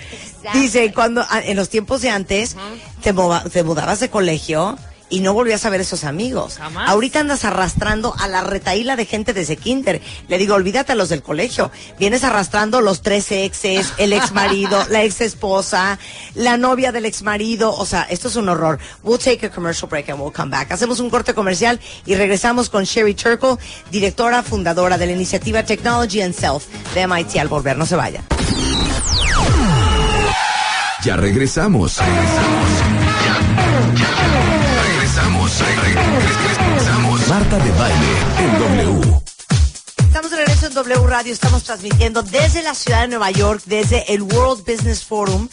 Dice, 0.52 0.92
cuando 0.92 1.24
ah, 1.28 1.40
en 1.44 1.56
los 1.56 1.68
tiempos 1.68 2.02
de 2.02 2.10
antes 2.10 2.56
te, 3.02 3.12
mova- 3.12 3.42
te 3.50 3.62
mudabas 3.64 4.00
de 4.00 4.10
colegio 4.10 4.76
y 5.10 5.20
no 5.20 5.32
volvías 5.34 5.64
a 5.64 5.70
ver 5.70 5.82
esos 5.82 6.02
amigos. 6.02 6.58
Ahorita 6.88 7.20
andas 7.20 7.44
arrastrando 7.44 8.14
a 8.18 8.26
la 8.26 8.40
retaíla 8.42 8.96
de 8.96 9.04
gente 9.04 9.32
desde 9.32 9.56
kinder. 9.56 10.00
Le 10.28 10.38
digo, 10.38 10.54
olvídate 10.54 10.92
a 10.92 10.94
los 10.96 11.08
del 11.10 11.22
colegio. 11.22 11.70
Vienes 12.00 12.24
arrastrando 12.24 12.80
los 12.80 13.02
tres 13.02 13.30
exes, 13.30 13.92
el 13.98 14.12
ex 14.12 14.32
marido, 14.32 14.82
la 14.90 15.04
ex 15.04 15.20
esposa, 15.20 15.98
la 16.34 16.56
novia 16.56 16.90
del 16.90 17.04
ex 17.04 17.22
marido. 17.22 17.72
O 17.76 17.86
sea, 17.86 18.02
esto 18.10 18.26
es 18.28 18.34
un 18.36 18.48
horror. 18.48 18.78
We'll 19.04 19.18
take 19.20 19.46
a 19.46 19.50
commercial 19.50 19.88
break 19.88 20.08
and 20.08 20.18
we'll 20.18 20.32
come 20.32 20.50
back. 20.50 20.72
Hacemos 20.72 20.98
un 20.98 21.10
corte 21.10 21.32
comercial 21.34 21.78
y 22.06 22.14
regresamos 22.16 22.68
con 22.68 22.82
Sherry 22.84 23.14
Turkle, 23.14 23.56
directora 23.92 24.42
fundadora 24.42 24.98
de 24.98 25.06
la 25.06 25.12
iniciativa 25.12 25.62
Technology 25.64 26.22
and 26.22 26.34
Self 26.34 26.64
de 26.94 27.06
MIT 27.06 27.36
al 27.36 27.48
volver. 27.48 27.76
No 27.76 27.86
se 27.86 27.94
vaya. 27.94 28.24
Ya 31.04 31.16
regresamos. 31.16 31.99
Regresamos. 34.82 35.61
Regresamos. 35.82 37.28
Marta 37.28 37.58
de 37.58 37.70
baile 37.73 38.06
en 38.38 38.58
W. 38.87 39.20
Estamos 39.99 40.30
de 40.30 40.37
regreso 40.38 40.66
en 40.68 40.73
W 40.73 41.06
Radio, 41.06 41.32
estamos 41.34 41.62
transmitiendo 41.64 42.23
desde 42.23 42.62
la 42.62 42.75
ciudad 42.75 43.02
de 43.02 43.08
Nueva 43.08 43.30
York, 43.32 43.62
desde 43.66 44.14
el 44.14 44.23
World 44.23 44.64
Business 44.64 45.04
Forum. 45.04 45.49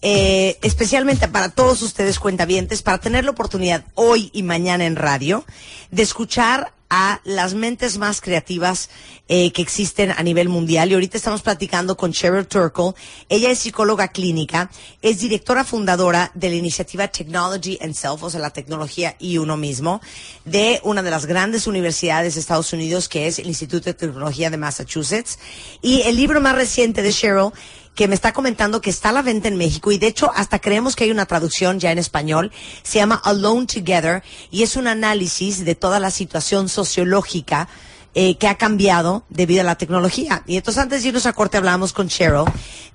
eh, 0.00 0.58
especialmente 0.62 1.28
para 1.28 1.50
todos 1.50 1.82
ustedes 1.82 2.18
cuentavientes, 2.18 2.80
para 2.80 2.98
tener 2.98 3.24
la 3.24 3.32
oportunidad 3.32 3.84
hoy 3.94 4.30
y 4.32 4.44
mañana 4.44 4.86
en 4.86 4.96
radio 4.96 5.44
de 5.90 6.02
escuchar 6.02 6.72
a 6.88 7.20
las 7.24 7.54
mentes 7.54 7.98
más 7.98 8.20
creativas 8.20 8.90
eh, 9.28 9.52
que 9.52 9.62
existen 9.62 10.12
a 10.12 10.22
nivel 10.22 10.48
mundial. 10.48 10.90
Y 10.90 10.94
ahorita 10.94 11.16
estamos 11.16 11.42
platicando 11.42 11.96
con 11.96 12.12
Cheryl 12.12 12.46
Turkle. 12.46 12.92
Ella 13.28 13.50
es 13.50 13.58
psicóloga 13.58 14.08
clínica, 14.08 14.70
es 15.02 15.18
directora 15.18 15.64
fundadora 15.64 16.30
de 16.34 16.50
la 16.50 16.56
iniciativa 16.56 17.08
Technology 17.08 17.78
and 17.80 17.94
Self, 17.94 18.22
o 18.22 18.30
sea, 18.30 18.40
la 18.40 18.50
tecnología 18.50 19.16
y 19.18 19.38
uno 19.38 19.56
mismo, 19.56 20.00
de 20.44 20.80
una 20.84 21.02
de 21.02 21.10
las 21.10 21.26
grandes 21.26 21.66
universidades 21.66 22.34
de 22.34 22.40
Estados 22.40 22.72
Unidos, 22.72 23.08
que 23.08 23.26
es 23.26 23.38
el 23.38 23.46
Instituto 23.46 23.86
de 23.86 23.94
Tecnología 23.94 24.50
de 24.50 24.56
Massachusetts. 24.56 25.38
Y 25.82 26.02
el 26.02 26.16
libro 26.16 26.40
más 26.40 26.54
reciente 26.54 27.02
de 27.02 27.12
Cheryl 27.12 27.52
que 27.96 28.06
me 28.08 28.14
está 28.14 28.32
comentando 28.32 28.82
que 28.82 28.90
está 28.90 29.08
a 29.08 29.12
la 29.12 29.22
venta 29.22 29.48
en 29.48 29.56
México 29.56 29.90
y 29.90 29.98
de 29.98 30.06
hecho 30.06 30.30
hasta 30.34 30.60
creemos 30.60 30.94
que 30.94 31.04
hay 31.04 31.10
una 31.10 31.24
traducción 31.24 31.80
ya 31.80 31.90
en 31.90 31.98
español. 31.98 32.52
Se 32.82 32.98
llama 32.98 33.20
Alone 33.24 33.66
Together 33.66 34.22
y 34.50 34.62
es 34.62 34.76
un 34.76 34.86
análisis 34.86 35.64
de 35.64 35.74
toda 35.74 35.98
la 35.98 36.10
situación 36.10 36.68
sociológica 36.76 37.68
eh, 38.14 38.36
que 38.38 38.48
ha 38.48 38.56
cambiado 38.56 39.24
debido 39.28 39.62
a 39.62 39.64
la 39.64 39.76
tecnología. 39.76 40.42
Y 40.46 40.56
entonces 40.56 40.82
antes 40.82 41.02
de 41.02 41.08
irnos 41.08 41.26
a 41.26 41.32
corte 41.32 41.56
hablábamos 41.56 41.92
con 41.92 42.08
Cheryl 42.08 42.44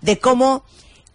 de 0.02 0.20
cómo 0.20 0.64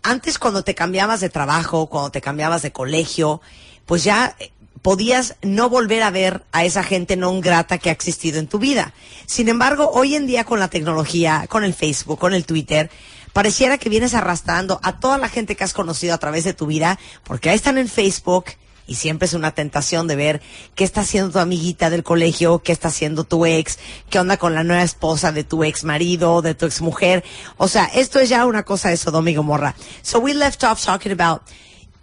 antes 0.02 0.38
cuando 0.38 0.62
te 0.62 0.74
cambiabas 0.74 1.20
de 1.20 1.28
trabajo, 1.28 1.86
cuando 1.86 2.10
te 2.10 2.20
cambiabas 2.20 2.62
de 2.62 2.72
colegio, 2.72 3.40
pues 3.86 4.04
ya 4.04 4.36
eh, 4.38 4.52
podías 4.82 5.34
no 5.42 5.68
volver 5.68 6.02
a 6.02 6.10
ver 6.10 6.44
a 6.52 6.64
esa 6.64 6.84
gente 6.84 7.16
no 7.16 7.40
grata 7.40 7.78
que 7.78 7.88
ha 7.88 7.92
existido 7.92 8.38
en 8.38 8.46
tu 8.46 8.58
vida. 8.58 8.94
Sin 9.26 9.48
embargo, 9.48 9.90
hoy 9.92 10.14
en 10.14 10.26
día 10.26 10.44
con 10.44 10.60
la 10.60 10.68
tecnología, 10.68 11.46
con 11.48 11.64
el 11.64 11.74
Facebook, 11.74 12.20
con 12.20 12.34
el 12.34 12.46
Twitter, 12.46 12.90
pareciera 13.32 13.78
que 13.78 13.88
vienes 13.88 14.14
arrastrando 14.14 14.78
a 14.82 15.00
toda 15.00 15.18
la 15.18 15.28
gente 15.28 15.56
que 15.56 15.64
has 15.64 15.72
conocido 15.72 16.14
a 16.14 16.18
través 16.18 16.44
de 16.44 16.54
tu 16.54 16.66
vida, 16.66 16.98
porque 17.24 17.50
ahí 17.50 17.56
están 17.56 17.78
en 17.78 17.88
Facebook 17.88 18.46
y 18.86 18.94
siempre 18.94 19.26
es 19.26 19.34
una 19.34 19.52
tentación 19.52 20.06
de 20.06 20.16
ver 20.16 20.42
qué 20.74 20.84
está 20.84 21.00
haciendo 21.02 21.30
tu 21.32 21.38
amiguita 21.38 21.90
del 21.90 22.02
colegio, 22.02 22.60
qué 22.62 22.72
está 22.72 22.88
haciendo 22.88 23.24
tu 23.24 23.44
ex, 23.46 23.78
qué 24.10 24.18
onda 24.18 24.36
con 24.36 24.54
la 24.54 24.64
nueva 24.64 24.82
esposa 24.82 25.32
de 25.32 25.44
tu 25.44 25.64
ex 25.64 25.84
marido, 25.84 26.42
de 26.42 26.54
tu 26.54 26.66
ex 26.66 26.80
mujer. 26.80 27.24
O 27.56 27.68
sea, 27.68 27.86
esto 27.86 28.18
es 28.20 28.28
ya 28.28 28.46
una 28.46 28.62
cosa 28.62 28.88
de 28.90 28.96
Sodoma 28.96 29.30
y 29.30 29.34
Gomorra. 29.36 29.74
So 30.02 30.18
we 30.20 30.34
left 30.34 30.62
off 30.64 30.82
talking 30.84 31.12
about 31.12 31.42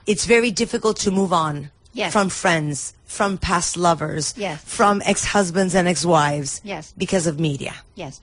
it's 0.06 0.26
very 0.28 0.52
difficult 0.52 1.00
to 1.04 1.12
move 1.12 1.32
on 1.34 1.72
Yes. 1.94 2.12
from 2.12 2.30
friends, 2.30 2.96
from 3.06 3.38
past 3.38 3.78
lovers, 3.78 4.34
Yes. 4.36 4.60
from 4.66 5.02
ex-husbands 5.06 5.76
and 5.76 5.88
ex-wives 5.88 6.60
Yes. 6.64 6.92
because 6.98 7.28
of 7.30 7.40
media. 7.40 7.74
Yes. 7.96 8.20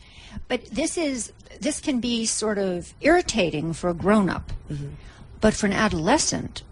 But 0.48 0.60
this 0.72 0.98
is 0.98 1.32
this 1.60 1.80
can 1.80 2.00
be 2.00 2.24
sort 2.26 2.58
of 2.58 2.94
irritating 3.00 3.72
for 3.74 3.90
a 3.90 3.94
grown 3.94 4.28
up. 4.30 4.52
But 5.40 5.54
for 5.54 5.66
an 5.66 5.72
adolescent 5.72 6.62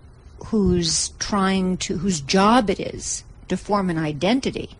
who's 0.46 1.10
trying 1.18 1.76
to 1.78 1.98
whose 1.98 2.20
job 2.20 2.70
it 2.70 2.80
is 2.80 3.24
to 3.48 3.56
form 3.56 3.90
an 3.90 3.98
identity, 3.98 4.70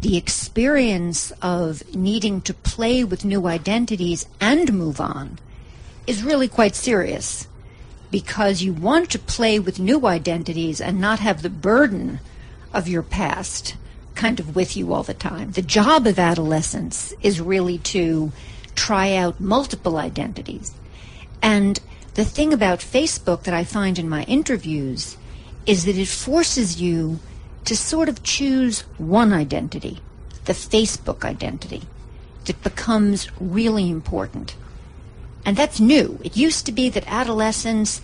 the 0.00 0.16
experience 0.16 1.32
of 1.42 1.94
needing 1.94 2.40
to 2.42 2.54
play 2.54 3.02
with 3.02 3.24
new 3.24 3.46
identities 3.46 4.26
and 4.40 4.72
move 4.72 5.00
on 5.00 5.38
is 6.06 6.22
really 6.22 6.48
quite 6.48 6.74
serious 6.74 7.48
because 8.10 8.62
you 8.62 8.72
want 8.72 9.10
to 9.10 9.18
play 9.18 9.58
with 9.58 9.80
new 9.80 10.06
identities 10.06 10.80
and 10.80 11.00
not 11.00 11.18
have 11.18 11.42
the 11.42 11.50
burden 11.50 12.20
of 12.72 12.88
your 12.88 13.02
past 13.02 13.76
kind 14.14 14.40
of 14.40 14.54
with 14.56 14.76
you 14.76 14.92
all 14.92 15.02
the 15.02 15.14
time. 15.14 15.52
The 15.52 15.62
job 15.62 16.06
of 16.06 16.18
adolescence 16.18 17.12
is 17.20 17.40
really 17.40 17.78
to 17.78 18.32
try 18.74 19.14
out 19.14 19.40
multiple 19.40 19.96
identities. 19.96 20.72
And 21.42 21.80
the 22.16 22.24
thing 22.24 22.54
about 22.54 22.78
Facebook 22.78 23.42
that 23.42 23.52
I 23.52 23.64
find 23.64 23.98
in 23.98 24.08
my 24.08 24.22
interviews 24.24 25.18
is 25.66 25.84
that 25.84 25.98
it 25.98 26.08
forces 26.08 26.80
you 26.80 27.20
to 27.66 27.76
sort 27.76 28.08
of 28.08 28.22
choose 28.22 28.80
one 28.96 29.34
identity, 29.34 29.98
the 30.46 30.54
Facebook 30.54 31.26
identity, 31.26 31.82
that 32.46 32.62
becomes 32.62 33.28
really 33.38 33.90
important. 33.90 34.56
And 35.44 35.58
that's 35.58 35.78
new. 35.78 36.18
It 36.24 36.38
used 36.38 36.64
to 36.64 36.72
be 36.72 36.88
that 36.88 37.06
adolescents 37.06 38.00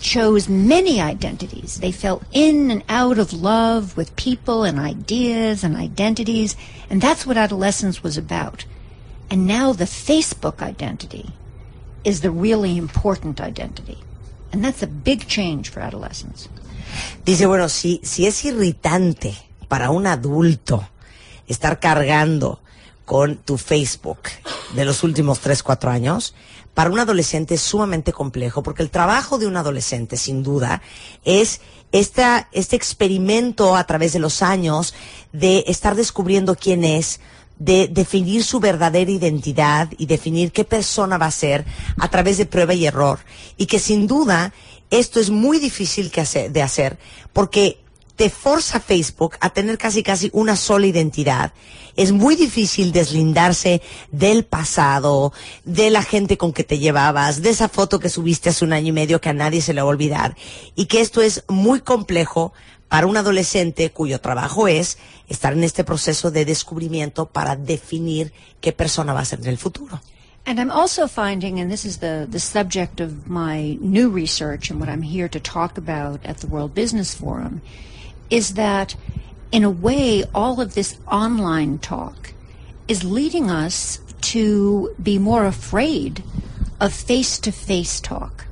chose 0.00 0.48
many 0.48 0.98
identities. 0.98 1.80
They 1.80 1.92
fell 1.92 2.22
in 2.32 2.70
and 2.70 2.82
out 2.88 3.18
of 3.18 3.34
love 3.34 3.94
with 3.94 4.16
people 4.16 4.62
and 4.62 4.78
ideas 4.78 5.62
and 5.62 5.76
identities, 5.76 6.56
and 6.88 7.02
that's 7.02 7.26
what 7.26 7.36
adolescence 7.36 8.02
was 8.02 8.16
about. 8.16 8.64
And 9.30 9.46
now 9.46 9.74
the 9.74 9.84
Facebook 9.84 10.62
identity 10.62 11.34
is 12.08 12.20
the 12.22 12.30
really 12.30 12.76
important 12.78 13.40
identity. 13.40 13.98
And 14.52 14.64
that's 14.64 14.82
a 14.82 14.86
big 14.86 15.26
change 15.26 15.70
for 15.70 15.82
adolescents. 15.82 16.48
Dice, 17.24 17.46
bueno, 17.46 17.68
si, 17.68 18.00
si 18.02 18.26
es 18.26 18.44
irritante 18.44 19.34
para 19.68 19.90
un 19.90 20.06
adulto 20.06 20.88
estar 21.46 21.78
cargando 21.80 22.60
con 23.04 23.36
tu 23.36 23.58
Facebook 23.58 24.18
de 24.74 24.84
los 24.86 25.02
últimos 25.02 25.40
3, 25.40 25.62
4 25.62 25.90
años, 25.90 26.34
para 26.72 26.90
un 26.90 26.98
adolescente 26.98 27.54
es 27.54 27.60
sumamente 27.60 28.12
complejo, 28.12 28.62
porque 28.62 28.82
el 28.82 28.90
trabajo 28.90 29.36
de 29.36 29.46
un 29.46 29.56
adolescente, 29.56 30.16
sin 30.16 30.42
duda, 30.42 30.80
es 31.24 31.60
esta, 31.92 32.48
este 32.52 32.76
experimento 32.76 33.76
a 33.76 33.84
través 33.84 34.12
de 34.12 34.18
los 34.18 34.42
años 34.42 34.94
de 35.32 35.64
estar 35.66 35.94
descubriendo 35.94 36.54
quién 36.54 36.84
es, 36.84 37.20
de 37.58 37.88
definir 37.88 38.44
su 38.44 38.60
verdadera 38.60 39.10
identidad 39.10 39.88
y 39.98 40.06
definir 40.06 40.52
qué 40.52 40.64
persona 40.64 41.18
va 41.18 41.26
a 41.26 41.30
ser 41.30 41.64
a 41.98 42.08
través 42.08 42.38
de 42.38 42.46
prueba 42.46 42.74
y 42.74 42.86
error. 42.86 43.18
Y 43.56 43.66
que 43.66 43.78
sin 43.78 44.06
duda 44.06 44.52
esto 44.90 45.20
es 45.20 45.30
muy 45.30 45.58
difícil 45.58 46.10
que 46.10 46.20
hacer- 46.20 46.50
de 46.52 46.62
hacer 46.62 46.98
porque 47.32 47.80
te 48.16 48.30
forza 48.30 48.80
Facebook 48.80 49.36
a 49.40 49.50
tener 49.50 49.78
casi 49.78 50.02
casi 50.02 50.28
una 50.32 50.56
sola 50.56 50.86
identidad. 50.86 51.52
Es 51.94 52.10
muy 52.10 52.34
difícil 52.34 52.90
deslindarse 52.90 53.80
del 54.10 54.44
pasado, 54.44 55.32
de 55.64 55.90
la 55.90 56.02
gente 56.02 56.36
con 56.36 56.52
que 56.52 56.64
te 56.64 56.78
llevabas, 56.78 57.42
de 57.42 57.50
esa 57.50 57.68
foto 57.68 58.00
que 58.00 58.08
subiste 58.08 58.48
hace 58.48 58.64
un 58.64 58.72
año 58.72 58.88
y 58.88 58.92
medio 58.92 59.20
que 59.20 59.28
a 59.28 59.34
nadie 59.34 59.60
se 59.60 59.72
le 59.72 59.82
va 59.82 59.86
a 59.86 59.90
olvidar. 59.90 60.36
Y 60.74 60.86
que 60.86 61.00
esto 61.00 61.22
es 61.22 61.44
muy 61.48 61.80
complejo 61.80 62.52
para 62.88 63.06
un 63.06 63.16
adolescente 63.16 63.90
cuyo 63.90 64.20
trabajo 64.20 64.66
es 64.66 64.98
estar 65.28 65.52
en 65.52 65.64
este 65.64 65.84
proceso 65.84 66.30
de 66.30 66.44
descubrimiento 66.44 67.26
para 67.26 67.56
definir 67.56 68.32
qué 68.60 68.72
persona 68.72 69.12
va 69.12 69.20
a 69.20 69.24
ser 69.24 69.40
en 69.40 69.46
el 69.46 69.58
futuro. 69.58 70.00
And 70.46 70.58
I'm 70.58 70.70
also 70.70 71.06
finding, 71.06 71.60
and 71.60 71.70
this 71.70 71.84
is 71.84 71.98
the, 71.98 72.26
the 72.30 72.40
subject 72.40 73.00
of 73.00 73.28
my 73.28 73.76
new 73.82 74.08
research 74.08 74.70
and 74.70 74.80
what 74.80 74.88
I'm 74.88 75.02
here 75.02 75.28
to 75.28 75.38
talk 75.38 75.76
about 75.76 76.24
at 76.24 76.38
the 76.38 76.46
World 76.46 76.74
Business 76.74 77.14
Forum, 77.14 77.60
is 78.30 78.54
that 78.54 78.96
in 79.52 79.62
a 79.62 79.70
way, 79.70 80.24
all 80.34 80.60
of 80.60 80.74
this 80.74 80.98
online 81.06 81.78
talk 81.78 82.32
is 82.86 83.04
leading 83.04 83.50
us 83.50 84.00
to 84.20 84.94
be 85.02 85.18
more 85.18 85.44
afraid 85.44 86.22
of 86.80 86.94
face 86.94 87.38
to 87.40 87.52
face 87.52 88.00
talk 88.00 88.46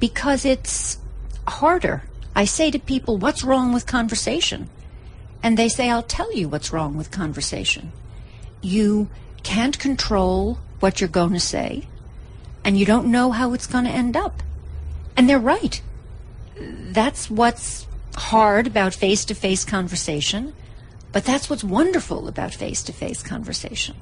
because 0.00 0.44
it's 0.44 0.98
harder. 1.46 2.04
I 2.34 2.44
say 2.44 2.70
to 2.70 2.78
people, 2.78 3.18
What's 3.18 3.44
wrong 3.44 3.72
with 3.72 3.86
conversation? 3.86 4.68
And 5.42 5.56
they 5.56 5.68
say, 5.68 5.90
I'll 5.90 6.02
tell 6.02 6.34
you 6.34 6.48
what's 6.48 6.72
wrong 6.72 6.96
with 6.96 7.10
conversation. 7.10 7.92
You 8.60 9.08
can't 9.42 9.78
control 9.78 10.58
what 10.80 11.00
you're 11.00 11.08
going 11.08 11.32
to 11.32 11.40
say, 11.40 11.86
and 12.64 12.78
you 12.78 12.84
don't 12.84 13.10
know 13.10 13.30
how 13.30 13.52
it's 13.52 13.66
going 13.66 13.84
to 13.84 13.90
end 13.90 14.16
up. 14.16 14.42
And 15.16 15.28
they're 15.28 15.38
right. 15.38 15.80
That's 16.56 17.30
what's 17.30 17.86
hard 18.16 18.66
about 18.66 18.94
face 18.94 19.24
to 19.26 19.34
face 19.34 19.64
conversation, 19.64 20.54
but 21.12 21.24
that's 21.24 21.48
what's 21.48 21.64
wonderful 21.64 22.28
about 22.28 22.54
face 22.54 22.82
to 22.84 22.92
face 22.92 23.22
conversation. 23.22 23.94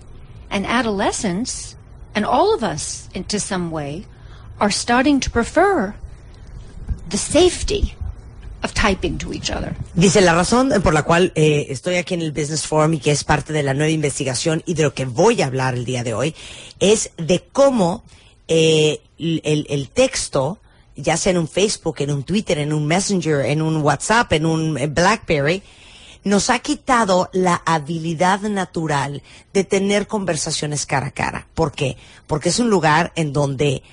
And 0.51 0.67
adolescents, 0.67 1.77
and 2.15 2.25
all 2.25 2.55
of 2.55 2.65
us 2.65 3.09
in, 3.15 3.25
to 3.25 3.41
some 3.41 3.71
way, 3.71 4.07
are 4.59 4.71
starting 4.71 5.21
to 5.21 5.31
prefer 5.31 5.95
the 7.09 7.19
safety 7.19 7.95
Dice, 9.95 10.21
la 10.21 10.35
razón 10.35 10.73
por 10.83 10.95
la 10.95 11.03
cual 11.03 11.33
eh, 11.35 11.67
estoy 11.71 11.97
aquí 11.97 12.15
en 12.15 12.23
el 12.23 12.33
Business 12.33 12.67
Forum 12.67 12.95
y 12.95 12.99
que 12.99 13.11
es 13.11 13.25
parte 13.25 13.53
de 13.53 13.63
la 13.63 13.75
nueva 13.75 13.91
investigación 13.91 14.63
y 14.67 14.75
de 14.75 14.85
lo 14.85 14.95
que 14.95 15.05
voy 15.05 15.43
a 15.43 15.47
hablar 15.47 15.75
el 15.75 15.85
día 15.85 16.03
de 16.05 16.15
hoy, 16.15 16.35
es 16.81 17.11
de 17.17 17.45
cómo 17.53 18.05
eh, 18.49 19.01
el, 19.19 19.67
el 19.69 19.89
texto, 19.91 20.59
ya 20.97 21.17
sea 21.17 21.33
en 21.33 21.39
un 21.39 21.49
Facebook, 21.49 21.97
en 21.99 22.11
un 22.11 22.23
Twitter, 22.23 22.59
en 22.59 22.73
un 22.73 22.87
Messenger, 22.87 23.45
en 23.47 23.63
un 23.63 23.77
WhatsApp, 23.79 24.33
en 24.33 24.47
un 24.47 24.79
eh, 24.79 24.87
BlackBerry, 24.87 25.63
nos 26.25 26.51
ha 26.51 26.59
quitado 26.59 27.31
la 27.33 27.63
habilidad 27.65 28.41
natural 28.41 29.23
de 29.53 29.63
tener 29.63 30.09
conversaciones 30.09 30.85
cara 30.85 31.07
a 31.07 31.11
cara. 31.13 31.47
¿Por 31.55 31.71
qué? 31.71 31.97
Porque 32.27 32.49
es 32.49 32.59
un 32.59 32.69
lugar 32.69 33.13
en 33.15 33.33
donde 33.33 33.85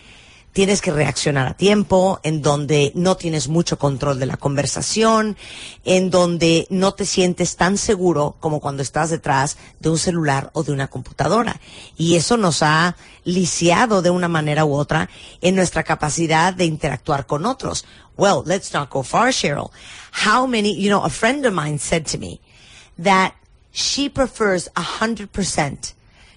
tienes 0.53 0.81
que 0.81 0.91
reaccionar 0.91 1.47
a 1.47 1.53
tiempo, 1.55 2.19
en 2.23 2.41
donde 2.43 2.91
no 2.95 3.17
tienes 3.17 3.47
mucho 3.47 3.79
control 3.79 4.19
de 4.19 4.27
la 4.27 4.37
conversación, 4.37 5.35
en 5.83 6.11
donde 6.11 6.67
no 6.69 6.93
te 6.93 7.05
sientes 7.05 7.55
tan 7.57 7.77
seguro 7.77 8.37
como 8.39 8.61
cuando 8.61 8.83
estás 8.83 9.09
detrás 9.09 9.57
de 9.79 9.89
un 9.89 9.97
celular 9.97 10.51
o 10.53 10.63
de 10.63 10.71
una 10.71 10.87
computadora. 10.87 11.59
Y 11.97 12.15
eso 12.15 12.37
nos 12.37 12.61
ha 12.61 12.95
lisiado 13.25 14.03
de 14.03 14.11
una 14.11 14.27
manera 14.27 14.63
u 14.63 14.75
otra 14.75 15.09
en 15.41 15.55
nuestra 15.55 15.83
capacidad 15.83 16.53
de 16.53 16.65
interactuar 16.65 17.25
con 17.25 17.45
otros. 17.45 17.85
Well, 18.15 18.43
let's 18.45 18.73
not 18.73 18.91
go 18.91 19.01
far, 19.01 19.29
Cheryl. 19.29 19.71
How 20.25 20.45
many, 20.45 20.75
you 20.79 20.89
know, 20.89 21.03
a 21.03 21.09
friend 21.09 21.45
of 21.45 21.53
mine 21.53 21.79
said 21.79 22.05
to 22.11 22.19
me 22.19 22.39
that 22.99 23.33
she 23.71 24.07
prefers 24.07 24.69
a 24.75 24.83
hundred 25.01 25.31
percent 25.31 25.93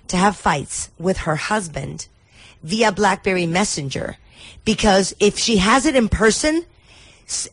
to 0.09 0.17
have 0.17 0.37
fights 0.37 0.91
with 0.99 1.27
her 1.27 1.37
husband 1.37 2.07
via 2.67 2.91
BlackBerry 2.91 3.47
Messenger 3.47 4.17
because 4.65 5.15
if 5.21 5.39
she 5.39 5.59
has 5.59 5.87
it 5.87 5.97
in 5.97 6.09
person, 6.09 6.67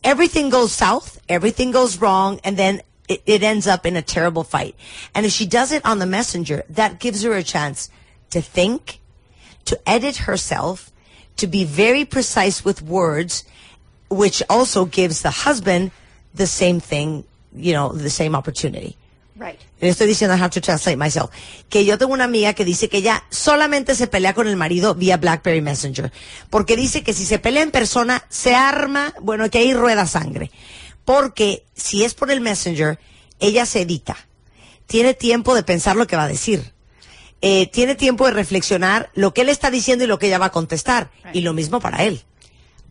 everything 0.02 0.50
goes 0.50 0.72
south, 0.72 1.22
everything 1.28 1.70
goes 1.70 2.00
wrong, 2.00 2.40
and 2.42 2.56
then 2.56 2.82
it, 3.08 3.22
it 3.24 3.42
ends 3.42 3.66
up 3.66 3.86
in 3.86 3.96
a 3.96 4.02
terrible 4.02 4.42
fight. 4.42 4.74
And 5.14 5.24
if 5.24 5.32
she 5.32 5.46
does 5.46 5.70
it 5.72 5.86
on 5.86 6.00
the 6.00 6.06
messenger, 6.06 6.64
that 6.68 6.98
gives 6.98 7.22
her 7.22 7.32
a 7.32 7.44
chance 7.44 7.88
to 8.30 8.42
think, 8.42 9.00
to 9.66 9.78
edit 9.88 10.16
herself, 10.16 10.90
to 11.36 11.46
be 11.46 11.64
very 11.64 12.04
precise 12.04 12.64
with 12.64 12.82
words, 12.82 13.44
which 14.10 14.42
also 14.50 14.84
gives 14.84 15.22
the 15.22 15.30
husband 15.30 15.92
the 16.34 16.48
same 16.48 16.80
thing, 16.80 17.24
you 17.54 17.72
know, 17.72 17.90
the 17.90 18.10
same 18.10 18.34
opportunity. 18.34 18.96
Right. 19.36 19.58
Le 19.80 19.88
estoy 19.88 20.06
diciendo 20.06 20.36
how 20.36 20.48
to 20.48 20.60
translate 20.60 20.96
myself. 20.96 21.30
Que 21.68 21.84
yo 21.84 21.98
tengo 21.98 22.12
una 22.12 22.24
amiga 22.24 22.52
que 22.54 22.64
dice 22.64 22.88
que 22.88 22.98
ella 22.98 23.24
solamente 23.30 23.96
se 23.96 24.06
pelea 24.06 24.32
con 24.32 24.46
el 24.46 24.56
marido 24.56 24.94
vía 24.94 25.16
BlackBerry 25.16 25.60
Messenger. 25.60 26.12
Porque 26.50 26.76
dice 26.76 27.02
que 27.02 27.12
si 27.12 27.26
se 27.26 27.40
pelea 27.40 27.62
en 27.62 27.72
persona, 27.72 28.24
se 28.28 28.54
arma, 28.54 29.12
bueno, 29.20 29.50
que 29.50 29.58
ahí 29.58 29.74
rueda 29.74 30.06
sangre. 30.06 30.52
Porque 31.04 31.64
si 31.74 32.04
es 32.04 32.14
por 32.14 32.30
el 32.30 32.40
Messenger, 32.40 32.98
ella 33.40 33.66
se 33.66 33.82
edita. 33.82 34.16
Tiene 34.86 35.14
tiempo 35.14 35.54
de 35.54 35.64
pensar 35.64 35.96
lo 35.96 36.06
que 36.06 36.16
va 36.16 36.24
a 36.24 36.28
decir. 36.28 36.72
Eh, 37.42 37.66
tiene 37.66 37.94
tiempo 37.94 38.26
de 38.26 38.32
reflexionar 38.32 39.10
lo 39.14 39.34
que 39.34 39.42
él 39.42 39.48
está 39.48 39.70
diciendo 39.70 40.04
y 40.04 40.06
lo 40.06 40.18
que 40.18 40.28
ella 40.28 40.38
va 40.38 40.46
a 40.46 40.52
contestar. 40.52 41.10
Y 41.32 41.40
lo 41.40 41.52
mismo 41.52 41.80
para 41.80 42.04
él. 42.04 42.22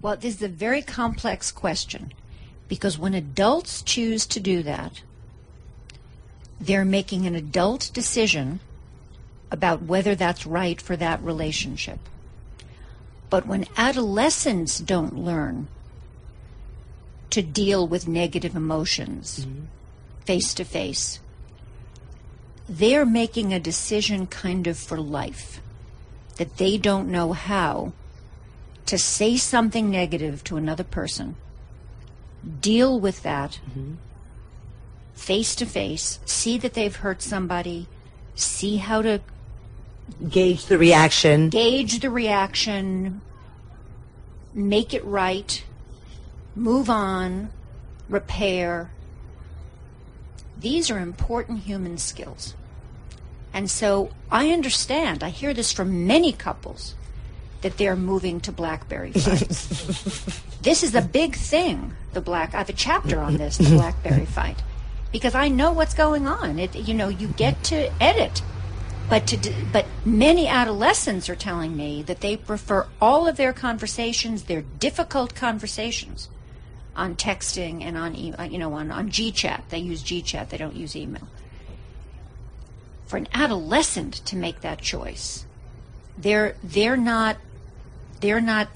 Well, 0.02 0.18
this 0.20 0.36
is 0.36 0.44
a 0.44 0.50
very 0.50 0.84
complex 0.84 1.54
question 1.54 2.14
because 2.68 3.00
when 3.00 3.14
adults 3.14 3.82
choose 3.84 4.28
to 4.28 4.42
do 4.42 4.62
that, 4.64 5.02
they're 6.60 6.86
making 6.86 7.26
an 7.26 7.36
adult 7.36 7.92
decision 7.94 8.60
about 9.52 9.84
whether 9.84 10.16
that's 10.16 10.46
right 10.46 10.82
for 10.82 10.96
that 10.96 11.22
relationship. 11.22 12.00
But 13.30 13.46
when 13.46 13.66
adolescents 13.78 14.80
don't 14.80 15.18
learn 15.18 15.68
to 17.30 17.42
deal 17.42 17.88
with 17.88 18.08
negative 18.08 18.56
emotions 18.56 19.48
face 20.26 20.54
to 20.56 20.64
face, 20.64 21.20
they're 22.70 23.06
making 23.06 23.54
a 23.54 23.60
decision 23.60 24.28
kind 24.28 24.68
of 24.68 24.78
for 24.78 25.00
life 25.00 25.62
that 26.38 26.58
they 26.58 26.78
don't 26.78 27.10
know 27.10 27.34
how 27.34 27.94
to 28.86 28.98
say 28.98 29.38
something 29.38 29.90
negative 29.90 30.44
to 30.44 30.58
another 30.58 30.84
person, 30.84 31.36
deal 32.62 33.00
with 33.00 33.24
that 33.24 33.60
mm-hmm. 33.70 33.94
Face 35.14 35.56
to 35.56 35.66
face, 35.66 36.20
see 36.26 36.58
that 36.58 36.74
they've 36.74 36.96
hurt 36.96 37.22
somebody, 37.22 37.88
see 38.36 38.78
how 38.78 39.02
to 39.02 39.22
Gauge 40.30 40.66
the 40.66 40.78
reaction. 40.78 41.50
gauge 41.50 42.00
the 42.00 42.10
reaction, 42.10 43.22
make 44.54 44.94
it 44.94 45.04
right, 45.06 45.64
move 46.56 46.90
on, 46.90 47.50
repair. 48.10 48.92
These 50.60 50.92
are 50.92 51.00
important 51.00 51.60
human 51.60 51.98
skills. 51.98 52.54
And 53.54 53.70
so 53.70 54.12
I 54.32 54.50
understand, 54.50 55.24
I 55.24 55.30
hear 55.30 55.54
this 55.54 55.72
from 55.72 56.08
many 56.08 56.34
couples 56.34 56.96
that 57.62 57.78
they're 57.78 57.96
moving 57.96 58.40
to 58.42 58.52
Blackberry 58.52 59.12
fights. 59.14 60.42
this 60.62 60.84
is 60.84 60.96
a 60.96 61.02
big 61.02 61.36
thing, 61.36 61.94
the 62.14 62.22
black 62.22 62.54
I 62.54 62.58
have 62.58 62.70
a 62.70 62.74
chapter 62.74 63.20
on 63.20 63.38
this, 63.38 63.58
the 63.58 63.70
Blackberry 63.70 64.26
fight. 64.26 64.58
Because 65.14 65.36
I 65.36 65.48
know 65.48 65.72
what's 65.72 65.94
going 65.94 66.28
on. 66.28 66.60
It 66.60 66.76
you 66.76 66.94
know, 66.94 67.08
you 67.08 67.30
get 67.30 67.64
to 67.66 67.90
edit 68.04 68.42
but 69.10 69.28
to 69.28 69.54
but 69.72 69.86
many 70.06 70.48
adolescents 70.48 71.30
are 71.30 71.36
telling 71.36 71.76
me 71.76 72.02
that 72.04 72.22
they 72.22 72.38
prefer 72.38 72.88
all 73.02 73.28
of 73.28 73.38
their 73.38 73.54
conversations, 73.54 74.44
their 74.44 74.62
difficult 74.62 75.36
conversations, 75.36 76.30
on 76.96 77.16
texting 77.16 77.84
and 77.84 77.98
on 77.98 78.16
you 78.16 78.58
know 78.58 78.74
on 78.74 78.92
on 78.92 79.10
GChat. 79.10 79.70
They 79.70 79.80
use 79.80 80.04
GChat. 80.04 80.50
They 80.50 80.58
don't 80.58 80.76
use 80.76 80.96
email. 80.96 81.28
For 83.06 83.18
an 83.18 83.28
adolescent 83.34 84.14
to 84.26 84.36
make 84.36 84.62
that 84.62 84.82
choice, 84.82 85.46
they're 86.18 86.56
they're 86.64 86.98
not 86.98 87.38
they're 88.22 88.42
not 88.42 88.70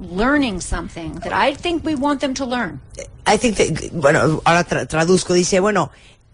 learning 0.00 0.60
something 0.60 1.14
that 1.20 1.32
I 1.32 1.54
think 1.54 1.84
we 1.84 1.94
want 1.94 2.20
them 2.20 2.34
to 2.34 2.44
learn. 2.46 2.80
I 3.26 3.38
think 3.38 3.56
that, 3.56 3.92
bueno, 3.92 4.42
ahora 4.44 4.64
tra- 4.64 4.86
traduzco, 4.86 5.34
dice, 5.34 5.60
bueno, 5.60 5.90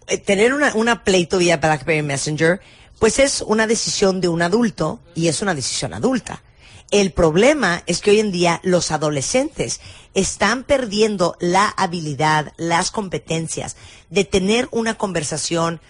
eh, 0.07 0.17
tener 0.17 0.53
una, 0.53 0.73
una 0.75 1.03
pleito 1.03 1.37
vía 1.37 1.57
BlackBerry 1.57 2.01
Messenger, 2.01 2.59
pues 2.99 3.19
es 3.19 3.41
una 3.41 3.67
decisión 3.67 4.21
de 4.21 4.27
un 4.27 4.41
adulto 4.41 4.99
y 5.15 5.27
es 5.27 5.41
una 5.41 5.55
decisión 5.55 5.93
adulta. 5.93 6.43
El 6.91 7.11
problema 7.11 7.81
es 7.87 8.01
que 8.01 8.11
hoy 8.11 8.19
en 8.19 8.31
día 8.31 8.59
los 8.63 8.91
adolescentes 8.91 9.81
están 10.13 10.63
perdiendo 10.63 11.35
la 11.39 11.67
habilidad, 11.69 12.53
las 12.57 12.91
competencias 12.91 13.75
de 14.11 14.25
tener 14.25 14.67
una 14.71 14.93
conversación 14.93 15.81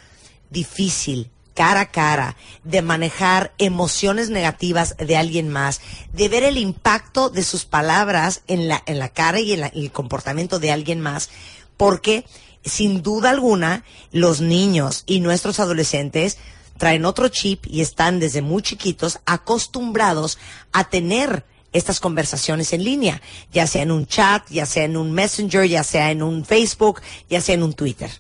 difícil, 0.50 1.30
cara 1.54 1.82
a 1.82 1.92
cara, 1.92 2.36
de 2.64 2.82
manejar 2.82 3.54
emociones 3.58 4.30
negativas 4.30 4.96
de 4.98 5.16
alguien 5.18 5.50
más, 5.50 5.82
de 6.12 6.28
ver 6.30 6.44
el 6.44 6.58
impacto 6.58 7.30
de 7.30 7.44
sus 7.44 7.66
palabras 7.66 8.42
en 8.48 8.68
la, 8.68 8.82
en 8.86 8.98
la 9.00 9.10
cara 9.10 9.40
y 9.40 9.54
en 9.54 9.62
la- 9.62 9.68
el 9.68 9.92
comportamiento 9.92 10.60
de 10.60 10.72
alguien 10.72 11.00
más, 11.00 11.30
porque 11.78 12.26
sin 12.66 13.02
duda 13.04 13.30
alguna 13.30 13.84
los 14.12 14.42
niños 14.42 15.04
y 15.06 15.20
nuestros 15.20 15.60
adolescentes 15.60 16.38
traen 16.78 17.06
otro 17.06 17.28
chip 17.28 17.66
y 17.68 17.82
están 17.82 18.20
desde 18.20 18.42
muy 18.42 18.62
chiquitos 18.64 19.20
acostumbrados 19.26 20.38
a 20.72 20.86
tener 20.90 21.46
estas 21.72 22.00
conversaciones 22.00 22.72
en 22.74 22.84
línea, 22.84 23.22
ya 23.52 23.66
sea 23.68 23.82
en 23.84 23.92
un 23.92 24.06
chat, 24.06 24.44
ya 24.50 24.66
sea 24.66 24.84
en 24.86 24.96
un 24.98 25.12
messenger, 25.12 25.66
ya 25.68 25.84
sea 25.84 26.12
en 26.12 26.22
un 26.24 26.46
Facebook, 26.46 27.02
ya 27.30 27.42
sea 27.42 27.56
en 27.56 27.64
un 27.64 27.74
Twitter. 27.74 28.12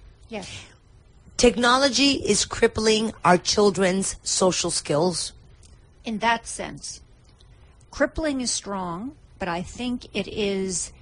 Technology 1.43 2.11
is 2.25 2.45
crippling 2.45 3.11
our 3.25 3.37
children's 3.37 4.15
social 4.23 4.71
skills. 4.71 5.33
in 6.05 6.19
that 6.19 6.47
sense. 6.47 7.01
Crippling 7.91 8.39
is 8.39 8.49
strong, 8.49 9.17
but 9.39 9.49
I 9.49 9.61
think 9.61 10.05
it 10.15 10.29
is 10.29 10.93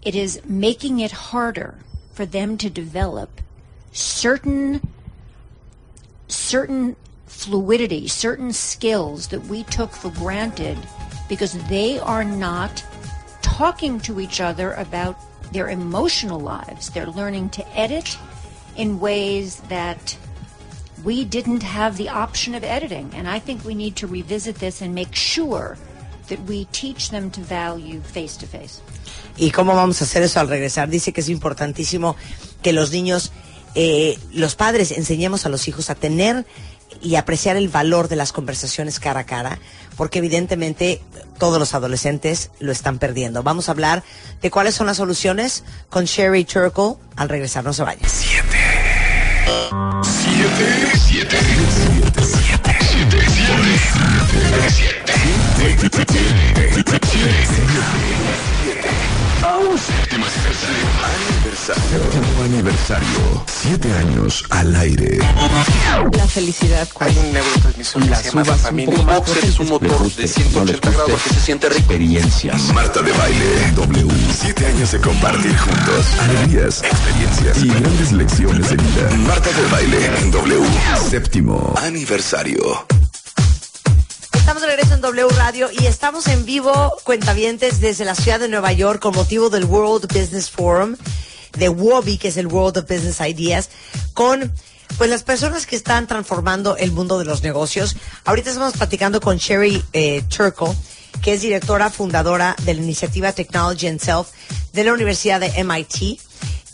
it 0.00 0.14
is 0.14 0.40
making 0.46 1.00
it 1.00 1.12
harder 1.12 1.74
for 2.14 2.24
them 2.24 2.56
to 2.56 2.70
develop 2.70 3.42
certain 3.92 4.80
certain 6.28 6.96
fluidity, 7.26 8.08
certain 8.08 8.54
skills 8.54 9.28
that 9.28 9.44
we 9.44 9.62
took 9.64 9.92
for 9.92 10.08
granted 10.08 10.78
because 11.28 11.52
they 11.68 11.98
are 11.98 12.24
not 12.24 12.82
talking 13.42 14.00
to 14.00 14.20
each 14.20 14.40
other 14.40 14.72
about 14.72 15.20
their 15.52 15.68
emotional 15.68 16.40
lives. 16.40 16.88
They're 16.88 17.06
learning 17.20 17.50
to 17.50 17.78
edit 17.78 18.16
in 18.78 19.00
ways 19.00 19.60
that 19.68 20.16
we 21.04 21.24
didn't 21.24 21.62
have 21.62 21.96
the 21.96 22.08
option 22.08 22.54
of 22.54 22.64
editing. 22.64 23.10
And 23.14 23.28
I 23.28 23.40
think 23.40 23.64
we 23.64 23.74
need 23.74 23.96
to 23.96 24.06
revisit 24.06 24.56
this 24.56 24.80
and 24.80 24.94
make 24.94 25.14
sure 25.14 25.76
that 26.28 26.38
we 26.46 26.66
teach 26.72 27.10
them 27.10 27.30
to 27.32 27.40
value 27.40 28.00
face 28.00 28.36
to 28.38 28.46
face. 28.46 28.80
¿Y 29.36 29.50
cómo 29.50 29.74
vamos 29.74 30.00
a 30.00 30.04
hacer 30.04 30.22
eso 30.22 30.40
al 30.40 30.48
regresar? 30.48 30.88
Dice 30.88 31.12
que 31.12 31.20
es 31.20 31.28
importantísimo 31.28 32.16
que 32.62 32.72
los 32.72 32.90
niños, 32.90 33.32
eh, 33.74 34.18
los 34.32 34.54
padres, 34.54 34.90
enseñemos 34.92 35.46
a 35.46 35.48
los 35.48 35.68
hijos 35.68 35.90
a 35.90 35.94
tener 35.94 36.44
y 37.00 37.14
apreciar 37.14 37.56
el 37.56 37.68
valor 37.68 38.08
de 38.08 38.16
las 38.16 38.32
conversaciones 38.32 38.98
cara 38.98 39.20
a 39.20 39.26
cara, 39.26 39.58
porque 39.96 40.18
evidentemente 40.18 41.00
todos 41.38 41.58
los 41.58 41.74
adolescentes 41.74 42.50
lo 42.58 42.72
están 42.72 42.98
perdiendo. 42.98 43.42
Vamos 43.42 43.68
a 43.68 43.72
hablar 43.72 44.02
de 44.42 44.50
cuáles 44.50 44.74
son 44.74 44.88
las 44.88 44.96
soluciones 44.96 45.62
con 45.88 46.06
Sherry 46.06 46.44
Turkle 46.44 46.94
al 47.16 47.28
regresar. 47.28 47.64
No 47.64 47.72
se 47.72 47.84
vayan. 47.84 48.08
Siete. 48.08 48.57
7, 49.48 49.72
7, 50.04 50.92
7, 50.92 51.68
7, 51.70 52.20
7, 52.20 53.24
7, 53.28 53.78
7, 53.78 54.18
7, 54.18 54.68
7, 55.28 55.88
7, 55.88 56.22
7, 56.58 56.88
7, 56.88 57.46
7, 57.46 59.17
House. 59.40 59.82
Séptimo 59.86 60.24
aniversario. 61.04 61.82
Séptimo 62.00 62.42
aniversario. 62.44 63.44
Siete 63.46 63.92
años 63.92 64.44
al 64.50 64.74
aire. 64.76 65.18
La 66.12 66.26
felicidad. 66.26 66.88
Hay 67.00 67.16
un 67.16 67.32
neurotransmisor 67.32 68.02
que 68.08 68.14
se 68.14 68.30
llama. 68.30 68.56
Un 68.72 69.06
boxer 69.06 69.44
es 69.44 69.58
un 69.60 69.68
motor 69.68 70.12
de 70.12 70.28
180 70.28 70.90
grados 70.90 71.22
que 71.22 71.34
se 71.34 71.40
siente 71.40 71.68
rico. 71.68 71.78
Experiencias. 71.92 72.72
Marta 72.72 73.02
de 73.02 73.12
baile. 73.12 73.72
W. 73.76 74.08
Siete 74.40 74.66
años 74.66 74.92
de 74.92 75.00
compartir 75.00 75.56
juntos. 75.56 76.06
Alegrías, 76.20 76.82
experiencias 76.82 77.62
y 77.62 77.68
grandes 77.68 78.12
lecciones 78.12 78.70
de 78.70 78.76
vida. 78.76 79.10
Marta 79.26 79.50
de 79.50 79.66
baile 79.70 80.30
W. 80.30 80.66
Séptimo 81.08 81.74
aniversario. 81.76 82.86
Regreso 84.78 84.94
en 84.94 85.00
W 85.00 85.28
Radio 85.30 85.70
y 85.76 85.86
estamos 85.86 86.28
en 86.28 86.44
vivo, 86.44 86.96
cuentavientes, 87.02 87.80
desde 87.80 88.04
la 88.04 88.14
ciudad 88.14 88.38
de 88.38 88.48
Nueva 88.48 88.70
York 88.70 89.00
con 89.00 89.12
motivo 89.12 89.50
del 89.50 89.64
World 89.64 90.06
Business 90.06 90.50
Forum 90.50 90.94
de 91.58 91.68
WOBI, 91.68 92.16
que 92.16 92.28
es 92.28 92.36
el 92.36 92.46
World 92.46 92.78
of 92.78 92.84
Business 92.84 93.18
Ideas, 93.18 93.70
con 94.14 94.52
pues 94.96 95.10
las 95.10 95.24
personas 95.24 95.66
que 95.66 95.74
están 95.74 96.06
transformando 96.06 96.76
el 96.76 96.92
mundo 96.92 97.18
de 97.18 97.24
los 97.24 97.42
negocios. 97.42 97.96
Ahorita 98.24 98.50
estamos 98.50 98.74
platicando 98.74 99.20
con 99.20 99.38
Sherry 99.38 99.82
eh, 99.92 100.22
Turco, 100.28 100.76
que 101.22 101.32
es 101.32 101.42
directora 101.42 101.90
fundadora 101.90 102.54
de 102.62 102.74
la 102.74 102.80
iniciativa 102.80 103.32
Technology 103.32 103.88
and 103.88 103.98
Self 103.98 104.28
de 104.74 104.84
la 104.84 104.92
Universidad 104.92 105.40
de 105.40 105.64
MIT 105.64 106.20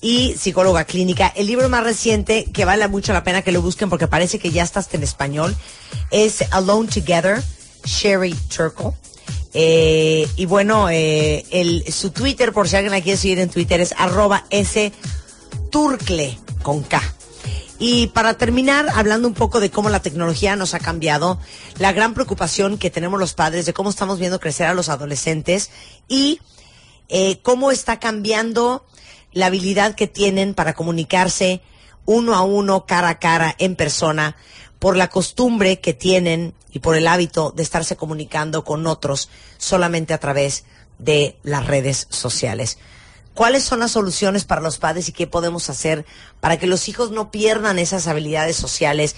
y 0.02 0.34
psicóloga 0.38 0.84
clínica. 0.84 1.32
El 1.34 1.46
libro 1.46 1.70
más 1.70 1.82
reciente, 1.82 2.44
que 2.52 2.66
vale 2.66 2.86
mucho 2.86 3.14
la 3.14 3.24
pena 3.24 3.40
que 3.40 3.50
lo 3.50 3.62
busquen 3.62 3.88
porque 3.88 4.08
parece 4.08 4.38
que 4.38 4.50
ya 4.50 4.62
está 4.62 4.80
hasta 4.80 4.98
en 4.98 5.04
español, 5.04 5.56
es 6.10 6.44
Alone 6.50 6.90
Together, 6.90 7.42
Sherry 7.84 8.34
Turkle. 8.54 8.92
Eh, 9.52 10.28
y 10.36 10.46
bueno, 10.46 10.88
eh, 10.90 11.84
su 11.90 12.10
Twitter, 12.10 12.52
por 12.52 12.68
si 12.68 12.76
alguien 12.76 12.92
la 12.92 13.00
quiere 13.00 13.16
seguir 13.16 13.38
en 13.38 13.50
Twitter, 13.50 13.80
es 13.80 13.94
arroba 13.96 14.44
S 14.50 14.92
con 16.62 16.82
K. 16.84 17.02
Y 17.80 18.06
para 18.08 18.34
terminar, 18.34 18.86
hablando 18.94 19.26
un 19.26 19.34
poco 19.34 19.58
de 19.58 19.70
cómo 19.70 19.90
la 19.90 20.00
tecnología 20.00 20.54
nos 20.54 20.72
ha 20.74 20.78
cambiado, 20.78 21.40
la 21.78 21.92
gran 21.92 22.14
preocupación 22.14 22.78
que 22.78 22.90
tenemos 22.90 23.18
los 23.18 23.34
padres 23.34 23.66
de 23.66 23.72
cómo 23.72 23.90
estamos 23.90 24.20
viendo 24.20 24.38
crecer 24.38 24.68
a 24.68 24.74
los 24.74 24.88
adolescentes 24.88 25.70
y 26.06 26.40
eh, 27.08 27.40
cómo 27.42 27.72
está 27.72 27.98
cambiando 27.98 28.86
la 29.32 29.46
habilidad 29.46 29.96
que 29.96 30.06
tienen 30.06 30.54
para 30.54 30.74
comunicarse 30.74 31.60
uno 32.06 32.34
a 32.34 32.42
uno, 32.42 32.86
cara 32.86 33.08
a 33.08 33.18
cara, 33.18 33.56
en 33.58 33.74
persona, 33.74 34.36
por 34.78 34.96
la 34.96 35.08
costumbre 35.08 35.80
que 35.80 35.92
tienen 35.92 36.54
y 36.74 36.80
por 36.80 36.96
el 36.96 37.06
hábito 37.06 37.52
de 37.52 37.62
estarse 37.62 37.96
comunicando 37.96 38.64
con 38.64 38.86
otros 38.86 39.30
solamente 39.56 40.12
a 40.12 40.18
través 40.18 40.64
de 40.98 41.38
las 41.42 41.66
redes 41.66 42.06
sociales. 42.10 42.78
¿Cuáles 43.32 43.64
son 43.64 43.80
las 43.80 43.92
soluciones 43.92 44.44
para 44.44 44.60
los 44.60 44.78
padres 44.78 45.08
y 45.08 45.12
qué 45.12 45.26
podemos 45.26 45.70
hacer 45.70 46.04
para 46.40 46.58
que 46.58 46.66
los 46.66 46.88
hijos 46.88 47.10
no 47.10 47.30
pierdan 47.30 47.78
esas 47.78 48.06
habilidades 48.06 48.56
sociales 48.56 49.16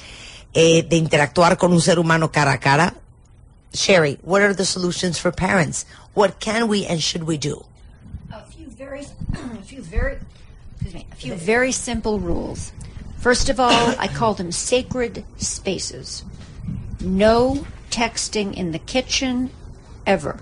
eh, 0.55 0.85
de 0.85 0.97
interactuar 0.97 1.57
con 1.57 1.73
un 1.73 1.81
ser 1.81 1.99
humano 1.99 2.31
cara 2.31 2.53
a 2.53 2.61
cara? 2.61 2.95
Sherry, 3.73 4.19
what 4.23 4.43
are 4.43 4.55
the 4.55 4.65
solutions 4.65 5.19
for 5.19 5.33
parents? 5.33 5.87
What 6.15 6.39
can 6.39 6.69
we 6.69 6.87
and 6.87 7.01
should 7.01 7.25
we 7.25 7.37
do? 7.37 7.65
a 8.31 8.43
few 8.43 8.69
very, 8.71 9.01
a 9.33 9.63
few 9.63 9.83
very, 9.83 10.19
excuse 10.75 10.95
me, 10.95 11.07
a 11.11 11.15
few 11.17 11.35
very 11.35 11.73
simple 11.73 12.19
rules. 12.19 12.73
First 13.19 13.49
of 13.49 13.59
all, 13.59 13.95
I 13.99 14.09
call 14.09 14.35
them 14.35 14.53
sacred 14.53 15.25
spaces. 15.37 16.25
No 17.01 17.65
texting 17.91 18.55
in 18.55 18.73
the 18.73 18.79
kitchen 18.79 19.51
ever. 20.07 20.37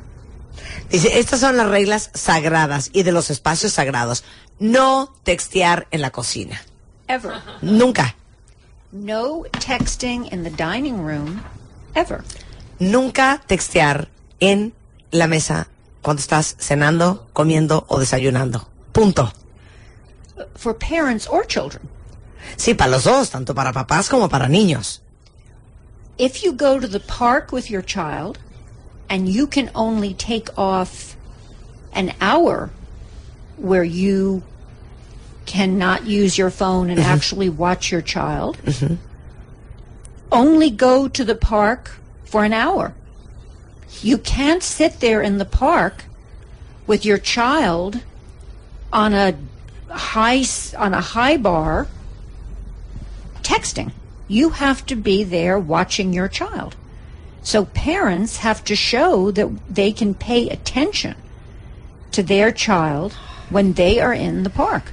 Dice, 0.90 1.18
estas 1.18 1.40
son 1.40 1.56
las 1.56 1.68
reglas 1.68 2.10
sagradas 2.14 2.90
y 2.92 3.02
de 3.02 3.12
los 3.12 3.30
espacios 3.30 3.72
sagrados. 3.72 4.24
No 4.58 5.12
textear 5.24 5.86
en 5.90 6.00
la 6.00 6.10
cocina. 6.10 6.60
Ever. 7.08 7.32
Nunca. 7.60 8.14
No 8.92 9.44
texting 9.58 10.32
in 10.32 10.44
the 10.44 10.50
dining 10.50 11.04
room 11.04 11.42
ever. 11.94 12.22
Nunca 12.78 13.42
textear 13.46 14.08
en 14.40 14.72
la 15.10 15.26
mesa 15.26 15.68
cuando 16.02 16.20
estás 16.20 16.56
cenando, 16.58 17.28
comiendo 17.32 17.84
o 17.88 17.98
desayunando. 17.98 18.68
Punto. 18.92 19.32
For 20.56 20.76
parents 20.76 21.26
or 21.28 21.46
children. 21.46 21.88
Sí, 22.56 22.74
para 22.74 22.90
los 22.90 23.04
dos, 23.04 23.30
tanto 23.30 23.54
para 23.54 23.72
papás 23.72 24.08
como 24.08 24.28
para 24.28 24.48
niños. 24.48 25.03
If 26.18 26.44
you 26.44 26.52
go 26.52 26.78
to 26.78 26.86
the 26.86 27.00
park 27.00 27.50
with 27.50 27.70
your 27.70 27.82
child 27.82 28.38
and 29.08 29.28
you 29.28 29.46
can 29.46 29.70
only 29.74 30.14
take 30.14 30.56
off 30.58 31.16
an 31.92 32.14
hour 32.20 32.70
where 33.56 33.84
you 33.84 34.42
cannot 35.46 36.06
use 36.06 36.38
your 36.38 36.50
phone 36.50 36.90
and 36.90 36.98
mm-hmm. 36.98 37.10
actually 37.10 37.48
watch 37.48 37.90
your 37.90 38.02
child, 38.02 38.58
mm-hmm. 38.58 38.94
only 40.32 40.70
go 40.70 41.08
to 41.08 41.24
the 41.24 41.34
park 41.34 41.98
for 42.24 42.44
an 42.44 42.52
hour. 42.52 42.94
You 44.00 44.18
can't 44.18 44.62
sit 44.62 45.00
there 45.00 45.22
in 45.22 45.38
the 45.38 45.44
park 45.44 46.04
with 46.86 47.04
your 47.04 47.18
child 47.18 48.02
on 48.92 49.14
a 49.14 49.34
high 49.88 50.44
on 50.76 50.94
a 50.94 51.00
high 51.00 51.36
bar 51.36 51.86
texting. 53.42 53.92
You 54.28 54.50
have 54.50 54.86
to 54.86 54.96
be 54.96 55.24
there 55.24 55.58
watching 55.58 56.12
your 56.12 56.28
child. 56.28 56.76
So 57.42 57.66
parents 57.66 58.38
have 58.38 58.64
to 58.64 58.74
show 58.74 59.30
that 59.32 59.50
they 59.68 59.92
can 59.92 60.14
pay 60.14 60.48
attention 60.48 61.14
to 62.12 62.22
their 62.22 62.50
child 62.50 63.12
when 63.50 63.74
they 63.74 64.00
are 64.00 64.14
in 64.14 64.42
the 64.42 64.50
park. 64.50 64.92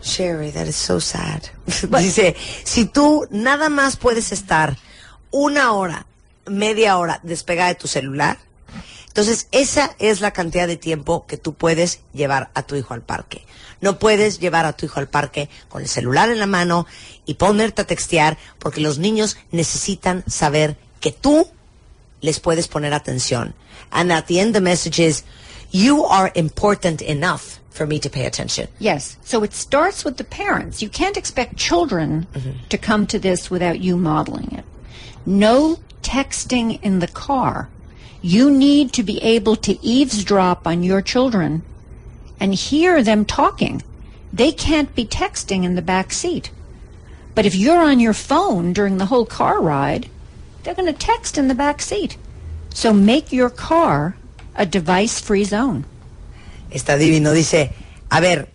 Sherry, 0.00 0.50
that 0.50 0.68
is 0.68 0.76
so 0.76 1.00
sad. 1.00 1.50
But, 1.90 2.02
Dice, 2.02 2.36
si 2.64 2.86
tú 2.86 3.26
nada 3.30 3.68
más 3.68 3.96
puedes 3.96 4.30
estar 4.32 4.76
una 5.32 5.72
hora, 5.72 6.06
media 6.46 6.96
hora 6.96 7.20
despegada 7.24 7.74
de 7.74 7.80
tu 7.80 7.88
celular, 7.88 8.38
entonces 9.18 9.48
esa 9.50 9.96
es 9.98 10.20
la 10.20 10.30
cantidad 10.30 10.68
de 10.68 10.76
tiempo 10.76 11.26
que 11.26 11.36
tú 11.36 11.54
puedes 11.54 12.02
llevar 12.14 12.52
a 12.54 12.62
tu 12.62 12.76
hijo 12.76 12.94
al 12.94 13.02
parque. 13.02 13.44
No 13.80 13.98
puedes 13.98 14.38
llevar 14.38 14.64
a 14.64 14.74
tu 14.74 14.86
hijo 14.86 15.00
al 15.00 15.08
parque 15.08 15.48
con 15.68 15.82
el 15.82 15.88
celular 15.88 16.30
en 16.30 16.38
la 16.38 16.46
mano 16.46 16.86
y 17.26 17.34
ponerte 17.34 17.82
a 17.82 17.84
textear 17.84 18.38
porque 18.60 18.80
los 18.80 18.98
niños 18.98 19.36
necesitan 19.50 20.22
saber 20.28 20.76
que 21.00 21.10
tú 21.10 21.48
les 22.20 22.38
puedes 22.38 22.68
poner 22.68 22.94
atención. 22.94 23.54
And 23.90 24.12
at 24.12 24.26
the 24.26 24.38
end 24.38 24.54
the 24.54 24.60
message 24.60 25.00
is, 25.00 25.24
you 25.72 26.04
are 26.04 26.30
important 26.36 27.02
enough 27.02 27.58
for 27.72 27.88
me 27.88 27.98
to 27.98 28.08
pay 28.08 28.24
attention. 28.24 28.68
Yes. 28.78 29.16
So 29.24 29.42
it 29.42 29.52
starts 29.52 30.04
with 30.04 30.18
the 30.18 30.22
parents. 30.22 30.80
You 30.80 30.90
can't 30.90 31.16
expect 31.16 31.56
children 31.56 32.28
to 32.68 32.78
come 32.78 33.04
to 33.08 33.18
this 33.18 33.50
without 33.50 33.80
you 33.80 33.96
modeling 33.96 34.52
it. 34.52 34.64
No 35.26 35.80
texting 36.02 36.80
in 36.84 37.00
the 37.00 37.08
car. 37.08 37.68
You 38.20 38.50
need 38.50 38.92
to 38.94 39.02
be 39.02 39.22
able 39.22 39.56
to 39.56 39.78
eavesdrop 39.84 40.66
on 40.66 40.82
your 40.82 41.02
children 41.02 41.62
and 42.40 42.54
hear 42.54 43.02
them 43.02 43.24
talking. 43.24 43.82
They 44.32 44.52
can't 44.52 44.94
be 44.94 45.04
texting 45.04 45.64
in 45.64 45.74
the 45.74 45.82
back 45.82 46.12
seat. 46.12 46.50
But 47.34 47.46
if 47.46 47.54
you're 47.54 47.80
on 47.80 48.00
your 48.00 48.14
phone 48.14 48.72
during 48.72 48.98
the 48.98 49.06
whole 49.06 49.24
car 49.24 49.60
ride, 49.60 50.08
they're 50.62 50.74
going 50.74 50.92
to 50.92 51.06
text 51.06 51.38
in 51.38 51.48
the 51.48 51.54
back 51.54 51.80
seat. 51.80 52.16
So 52.74 52.92
make 52.92 53.32
your 53.32 53.50
car 53.50 54.16
a 54.54 54.66
device 54.66 55.20
free 55.20 55.44
zone. 55.44 55.84
Está 56.70 56.98
divino. 56.98 57.32
Dice, 57.32 57.72
a 58.10 58.20
ver, 58.20 58.48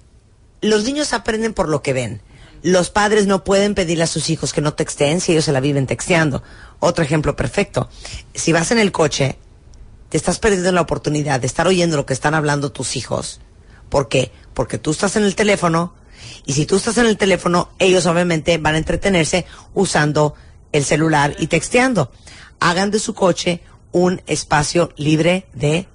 los 0.62 0.84
niños 0.84 1.14
aprenden 1.14 1.54
por 1.54 1.70
lo 1.70 1.82
que 1.82 1.94
ven. 1.94 2.22
Los 2.62 2.90
padres 2.90 3.28
no 3.28 3.44
pueden 3.44 3.76
pedirle 3.76 4.04
a 4.04 4.08
sus 4.08 4.30
hijos 4.30 4.54
que 4.54 4.62
no 4.62 4.74
texteen 4.74 5.20
si 5.20 5.32
ellos 5.32 5.46
se 5.46 5.52
la 5.52 5.60
viven 5.60 5.88
texteando. 5.88 6.44
Otro 6.80 7.04
ejemplo 7.04 7.36
perfecto. 7.36 7.90
Si 8.34 8.52
vas 8.54 8.72
en 8.72 8.80
el 8.80 8.92
coche, 8.92 9.38
te 10.14 10.18
estás 10.18 10.38
perdiendo 10.38 10.72
la 10.72 10.82
oportunidad 10.82 11.40
de 11.40 11.48
estar 11.48 11.66
oyendo 11.66 11.98
lo 11.98 12.06
que 12.06 12.14
están 12.14 12.36
hablando 12.36 12.72
tus 12.72 12.96
hijos. 12.98 13.40
¿Por 13.90 14.10
qué? 14.10 14.32
Porque 14.54 14.78
tú 14.78 14.92
estás 14.92 15.16
en 15.16 15.24
el 15.24 15.34
teléfono 15.34 15.96
y 16.46 16.54
si 16.54 16.68
tú 16.68 16.76
estás 16.76 17.00
en 17.00 17.08
el 17.08 17.18
teléfono, 17.18 17.70
ellos 17.80 18.06
obviamente 18.06 18.60
van 18.60 18.76
a 18.76 18.78
entretenerse 18.78 19.48
usando 19.74 20.36
el 20.72 20.86
celular 20.86 21.36
y 21.40 21.48
texteando. 21.48 22.12
Hagan 22.60 22.92
de 22.92 23.00
su 23.00 23.16
coche 23.16 23.62
un 23.92 24.22
espacio 24.28 24.92
libre 24.98 25.48
de 25.56 25.88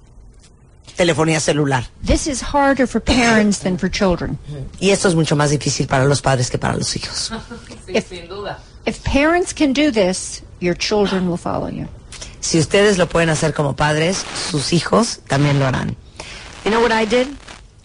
telefonía 0.97 1.39
celular. 1.39 1.85
This 2.05 2.27
is 2.27 2.43
harder 2.43 2.89
for 2.89 3.01
parents 3.01 3.59
than 3.59 3.79
for 3.79 3.89
children. 3.89 4.37
Y 4.81 4.89
esto 4.89 5.07
es 5.07 5.15
mucho 5.15 5.37
más 5.37 5.49
difícil 5.49 5.87
para 5.87 6.03
los 6.03 6.21
padres 6.21 6.51
que 6.51 6.57
para 6.57 6.75
los 6.75 6.93
hijos. 6.93 7.31
if, 7.87 8.11
if 8.85 9.01
parents 9.05 9.53
can 9.53 9.71
do 9.71 9.93
this, 9.93 10.43
your 10.59 10.75
children 10.75 11.29
will 11.29 11.37
follow 11.37 11.69
you. 11.69 11.87
Si 12.41 12.57
ustedes 12.59 12.97
lo 12.97 13.07
pueden 13.07 13.29
hacer 13.29 13.53
como 13.53 13.75
padres, 13.75 14.25
sus 14.49 14.73
hijos 14.73 15.19
también 15.27 15.59
lo 15.59 15.65
harán. 15.65 15.95
You 16.63 16.71
know 16.71 16.81
what 16.81 16.91
I 16.91 17.05
did? 17.05 17.27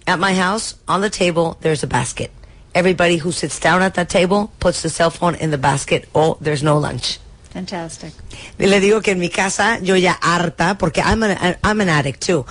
At 0.07 0.19
my 0.19 0.35
house, 0.35 0.77
on 0.87 1.01
the 1.01 1.11
table, 1.11 1.57
there's 1.61 1.83
a 1.83 1.87
basket. 1.87 2.31
Everybody 2.75 3.19
who 3.19 3.33
sits 3.33 3.59
down 3.61 3.83
at 3.83 3.95
that 3.95 4.09
table 4.09 4.51
puts 4.59 4.83
the 4.83 4.91
cell 4.91 5.11
phone 5.11 5.37
in 5.37 5.51
the 5.51 5.59
basket 5.59 6.09
or 6.13 6.37
there's 6.41 6.63
no 6.63 6.77
lunch. 6.79 7.19
Fantastic. 7.53 8.13
Le 8.59 8.81
digo 8.81 9.01
que 9.01 9.13
en 9.13 9.19
mi 9.21 9.29
casa, 9.29 9.79
yo 9.81 9.95
ya 9.97 10.19
harta, 10.21 10.77
porque 10.77 11.01
I'm 11.01 11.23
an, 11.23 11.57
I'm 11.63 11.81
an 11.81 11.89
addict 11.89 12.21
too. 12.27 12.45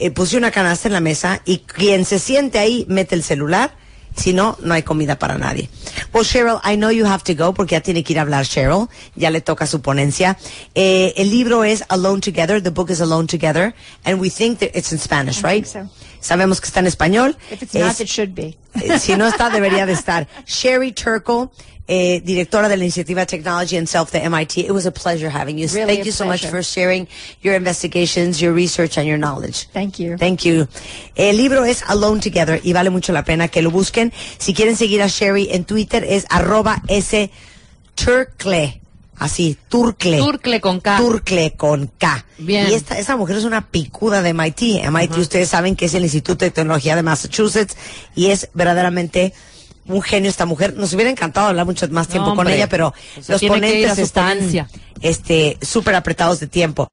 eh, 0.00 0.10
puse 0.10 0.36
una 0.36 0.50
canasta 0.50 0.88
en 0.88 0.94
la 0.94 1.00
mesa 1.00 1.42
y 1.44 1.58
quien 1.58 2.04
se 2.04 2.18
siente 2.18 2.58
ahí 2.58 2.86
mete 2.88 3.14
el 3.14 3.22
celular. 3.22 3.74
Si 4.20 4.34
no, 4.34 4.58
no 4.60 4.74
hay 4.74 4.82
comida 4.82 5.18
para 5.18 5.38
nadie. 5.38 5.70
Well, 6.12 6.24
Cheryl, 6.24 6.60
I 6.62 6.76
know 6.76 6.90
you 6.90 7.06
have 7.06 7.24
to 7.24 7.34
go 7.34 7.54
porque 7.54 7.70
ya 7.70 7.80
tiene 7.80 8.04
que 8.04 8.12
ir 8.12 8.18
a 8.18 8.22
hablar 8.22 8.44
Cheryl. 8.44 8.88
Ya 9.16 9.30
le 9.30 9.40
toca 9.40 9.66
su 9.66 9.80
ponencia. 9.80 10.36
Eh, 10.74 11.14
el 11.16 11.30
libro 11.30 11.64
es 11.64 11.84
Alone 11.88 12.20
Together. 12.20 12.62
The 12.62 12.70
book 12.70 12.90
is 12.90 13.00
Alone 13.00 13.26
Together. 13.26 13.72
And 14.04 14.20
we 14.20 14.28
think 14.28 14.58
that 14.58 14.76
it's 14.76 14.92
in 14.92 14.98
Spanish, 14.98 15.42
right? 15.42 15.66
so. 15.66 15.88
Sabemos 16.20 16.60
que 16.60 16.66
está 16.66 16.80
en 16.80 16.86
español. 16.86 17.36
If 17.50 17.62
it's 17.62 17.74
not, 17.74 17.90
Es- 17.92 18.00
it 18.00 18.08
should 18.08 18.34
be. 18.34 18.56
eh, 18.74 18.98
si 18.98 19.16
no 19.16 19.26
está, 19.26 19.50
debería 19.50 19.86
de 19.86 19.92
estar. 19.92 20.28
Sherry 20.46 20.92
Turkle, 20.92 21.48
eh, 21.88 22.20
directora 22.24 22.68
de 22.68 22.76
la 22.76 22.84
iniciativa 22.84 23.26
Technology 23.26 23.76
and 23.76 23.88
Self 23.88 24.12
de 24.12 24.20
MIT. 24.20 24.60
It 24.60 24.70
was 24.70 24.86
a 24.86 24.92
pleasure 24.92 25.28
having 25.28 25.58
you. 25.58 25.66
Really 25.68 25.96
Thank 25.96 26.06
you 26.06 26.12
so 26.12 26.24
much 26.24 26.46
for 26.46 26.62
sharing 26.62 27.08
your 27.42 27.54
investigations, 27.56 28.40
your 28.40 28.52
research, 28.54 28.96
and 28.96 29.06
your 29.08 29.18
knowledge. 29.18 29.66
Thank 29.72 29.98
you. 29.98 30.16
Thank 30.16 30.44
you. 30.44 30.68
El 31.16 31.36
libro 31.36 31.64
es 31.64 31.82
Alone 31.88 32.20
Together 32.20 32.60
y 32.62 32.72
vale 32.72 32.90
mucho 32.90 33.12
la 33.12 33.24
pena 33.24 33.48
que 33.48 33.60
lo 33.60 33.70
busquen. 33.70 34.12
Si 34.38 34.54
quieren 34.54 34.76
seguir 34.76 35.02
a 35.02 35.08
Sherry 35.08 35.48
en 35.50 35.64
Twitter 35.64 36.04
es 36.04 36.26
arroba 36.28 36.80
S 36.86 37.30
Turkle. 37.96 38.79
Así, 39.20 39.58
Turkle. 39.68 40.16
Turkle 40.16 40.62
con 40.62 40.80
K. 40.80 40.96
Turkle 40.96 41.52
con 41.52 41.88
K. 41.98 42.24
Bien. 42.38 42.70
Y 42.70 42.72
esta, 42.72 42.98
esa 42.98 43.18
mujer 43.18 43.36
es 43.36 43.44
una 43.44 43.66
picuda 43.68 44.22
de 44.22 44.32
MIT. 44.32 44.90
MIT 44.90 45.18
ustedes 45.18 45.50
saben 45.50 45.76
que 45.76 45.84
es 45.84 45.94
el 45.94 46.04
Instituto 46.04 46.46
de 46.46 46.50
Tecnología 46.50 46.96
de 46.96 47.02
Massachusetts 47.02 47.76
y 48.16 48.28
es 48.28 48.48
verdaderamente 48.54 49.34
un 49.84 50.00
genio 50.00 50.30
esta 50.30 50.46
mujer. 50.46 50.74
Nos 50.74 50.94
hubiera 50.94 51.10
encantado 51.10 51.48
hablar 51.48 51.66
mucho 51.66 51.86
más 51.88 52.08
tiempo 52.08 52.34
con 52.34 52.48
ella, 52.48 52.66
pero 52.70 52.94
O 53.18 53.22
sea, 53.22 53.34
los 53.34 53.42
ponentes 53.44 53.98
están 53.98 54.38
este 55.02 55.58
súper 55.60 55.96
apretados 55.96 56.40
de 56.40 56.46
tiempo. 56.46 56.88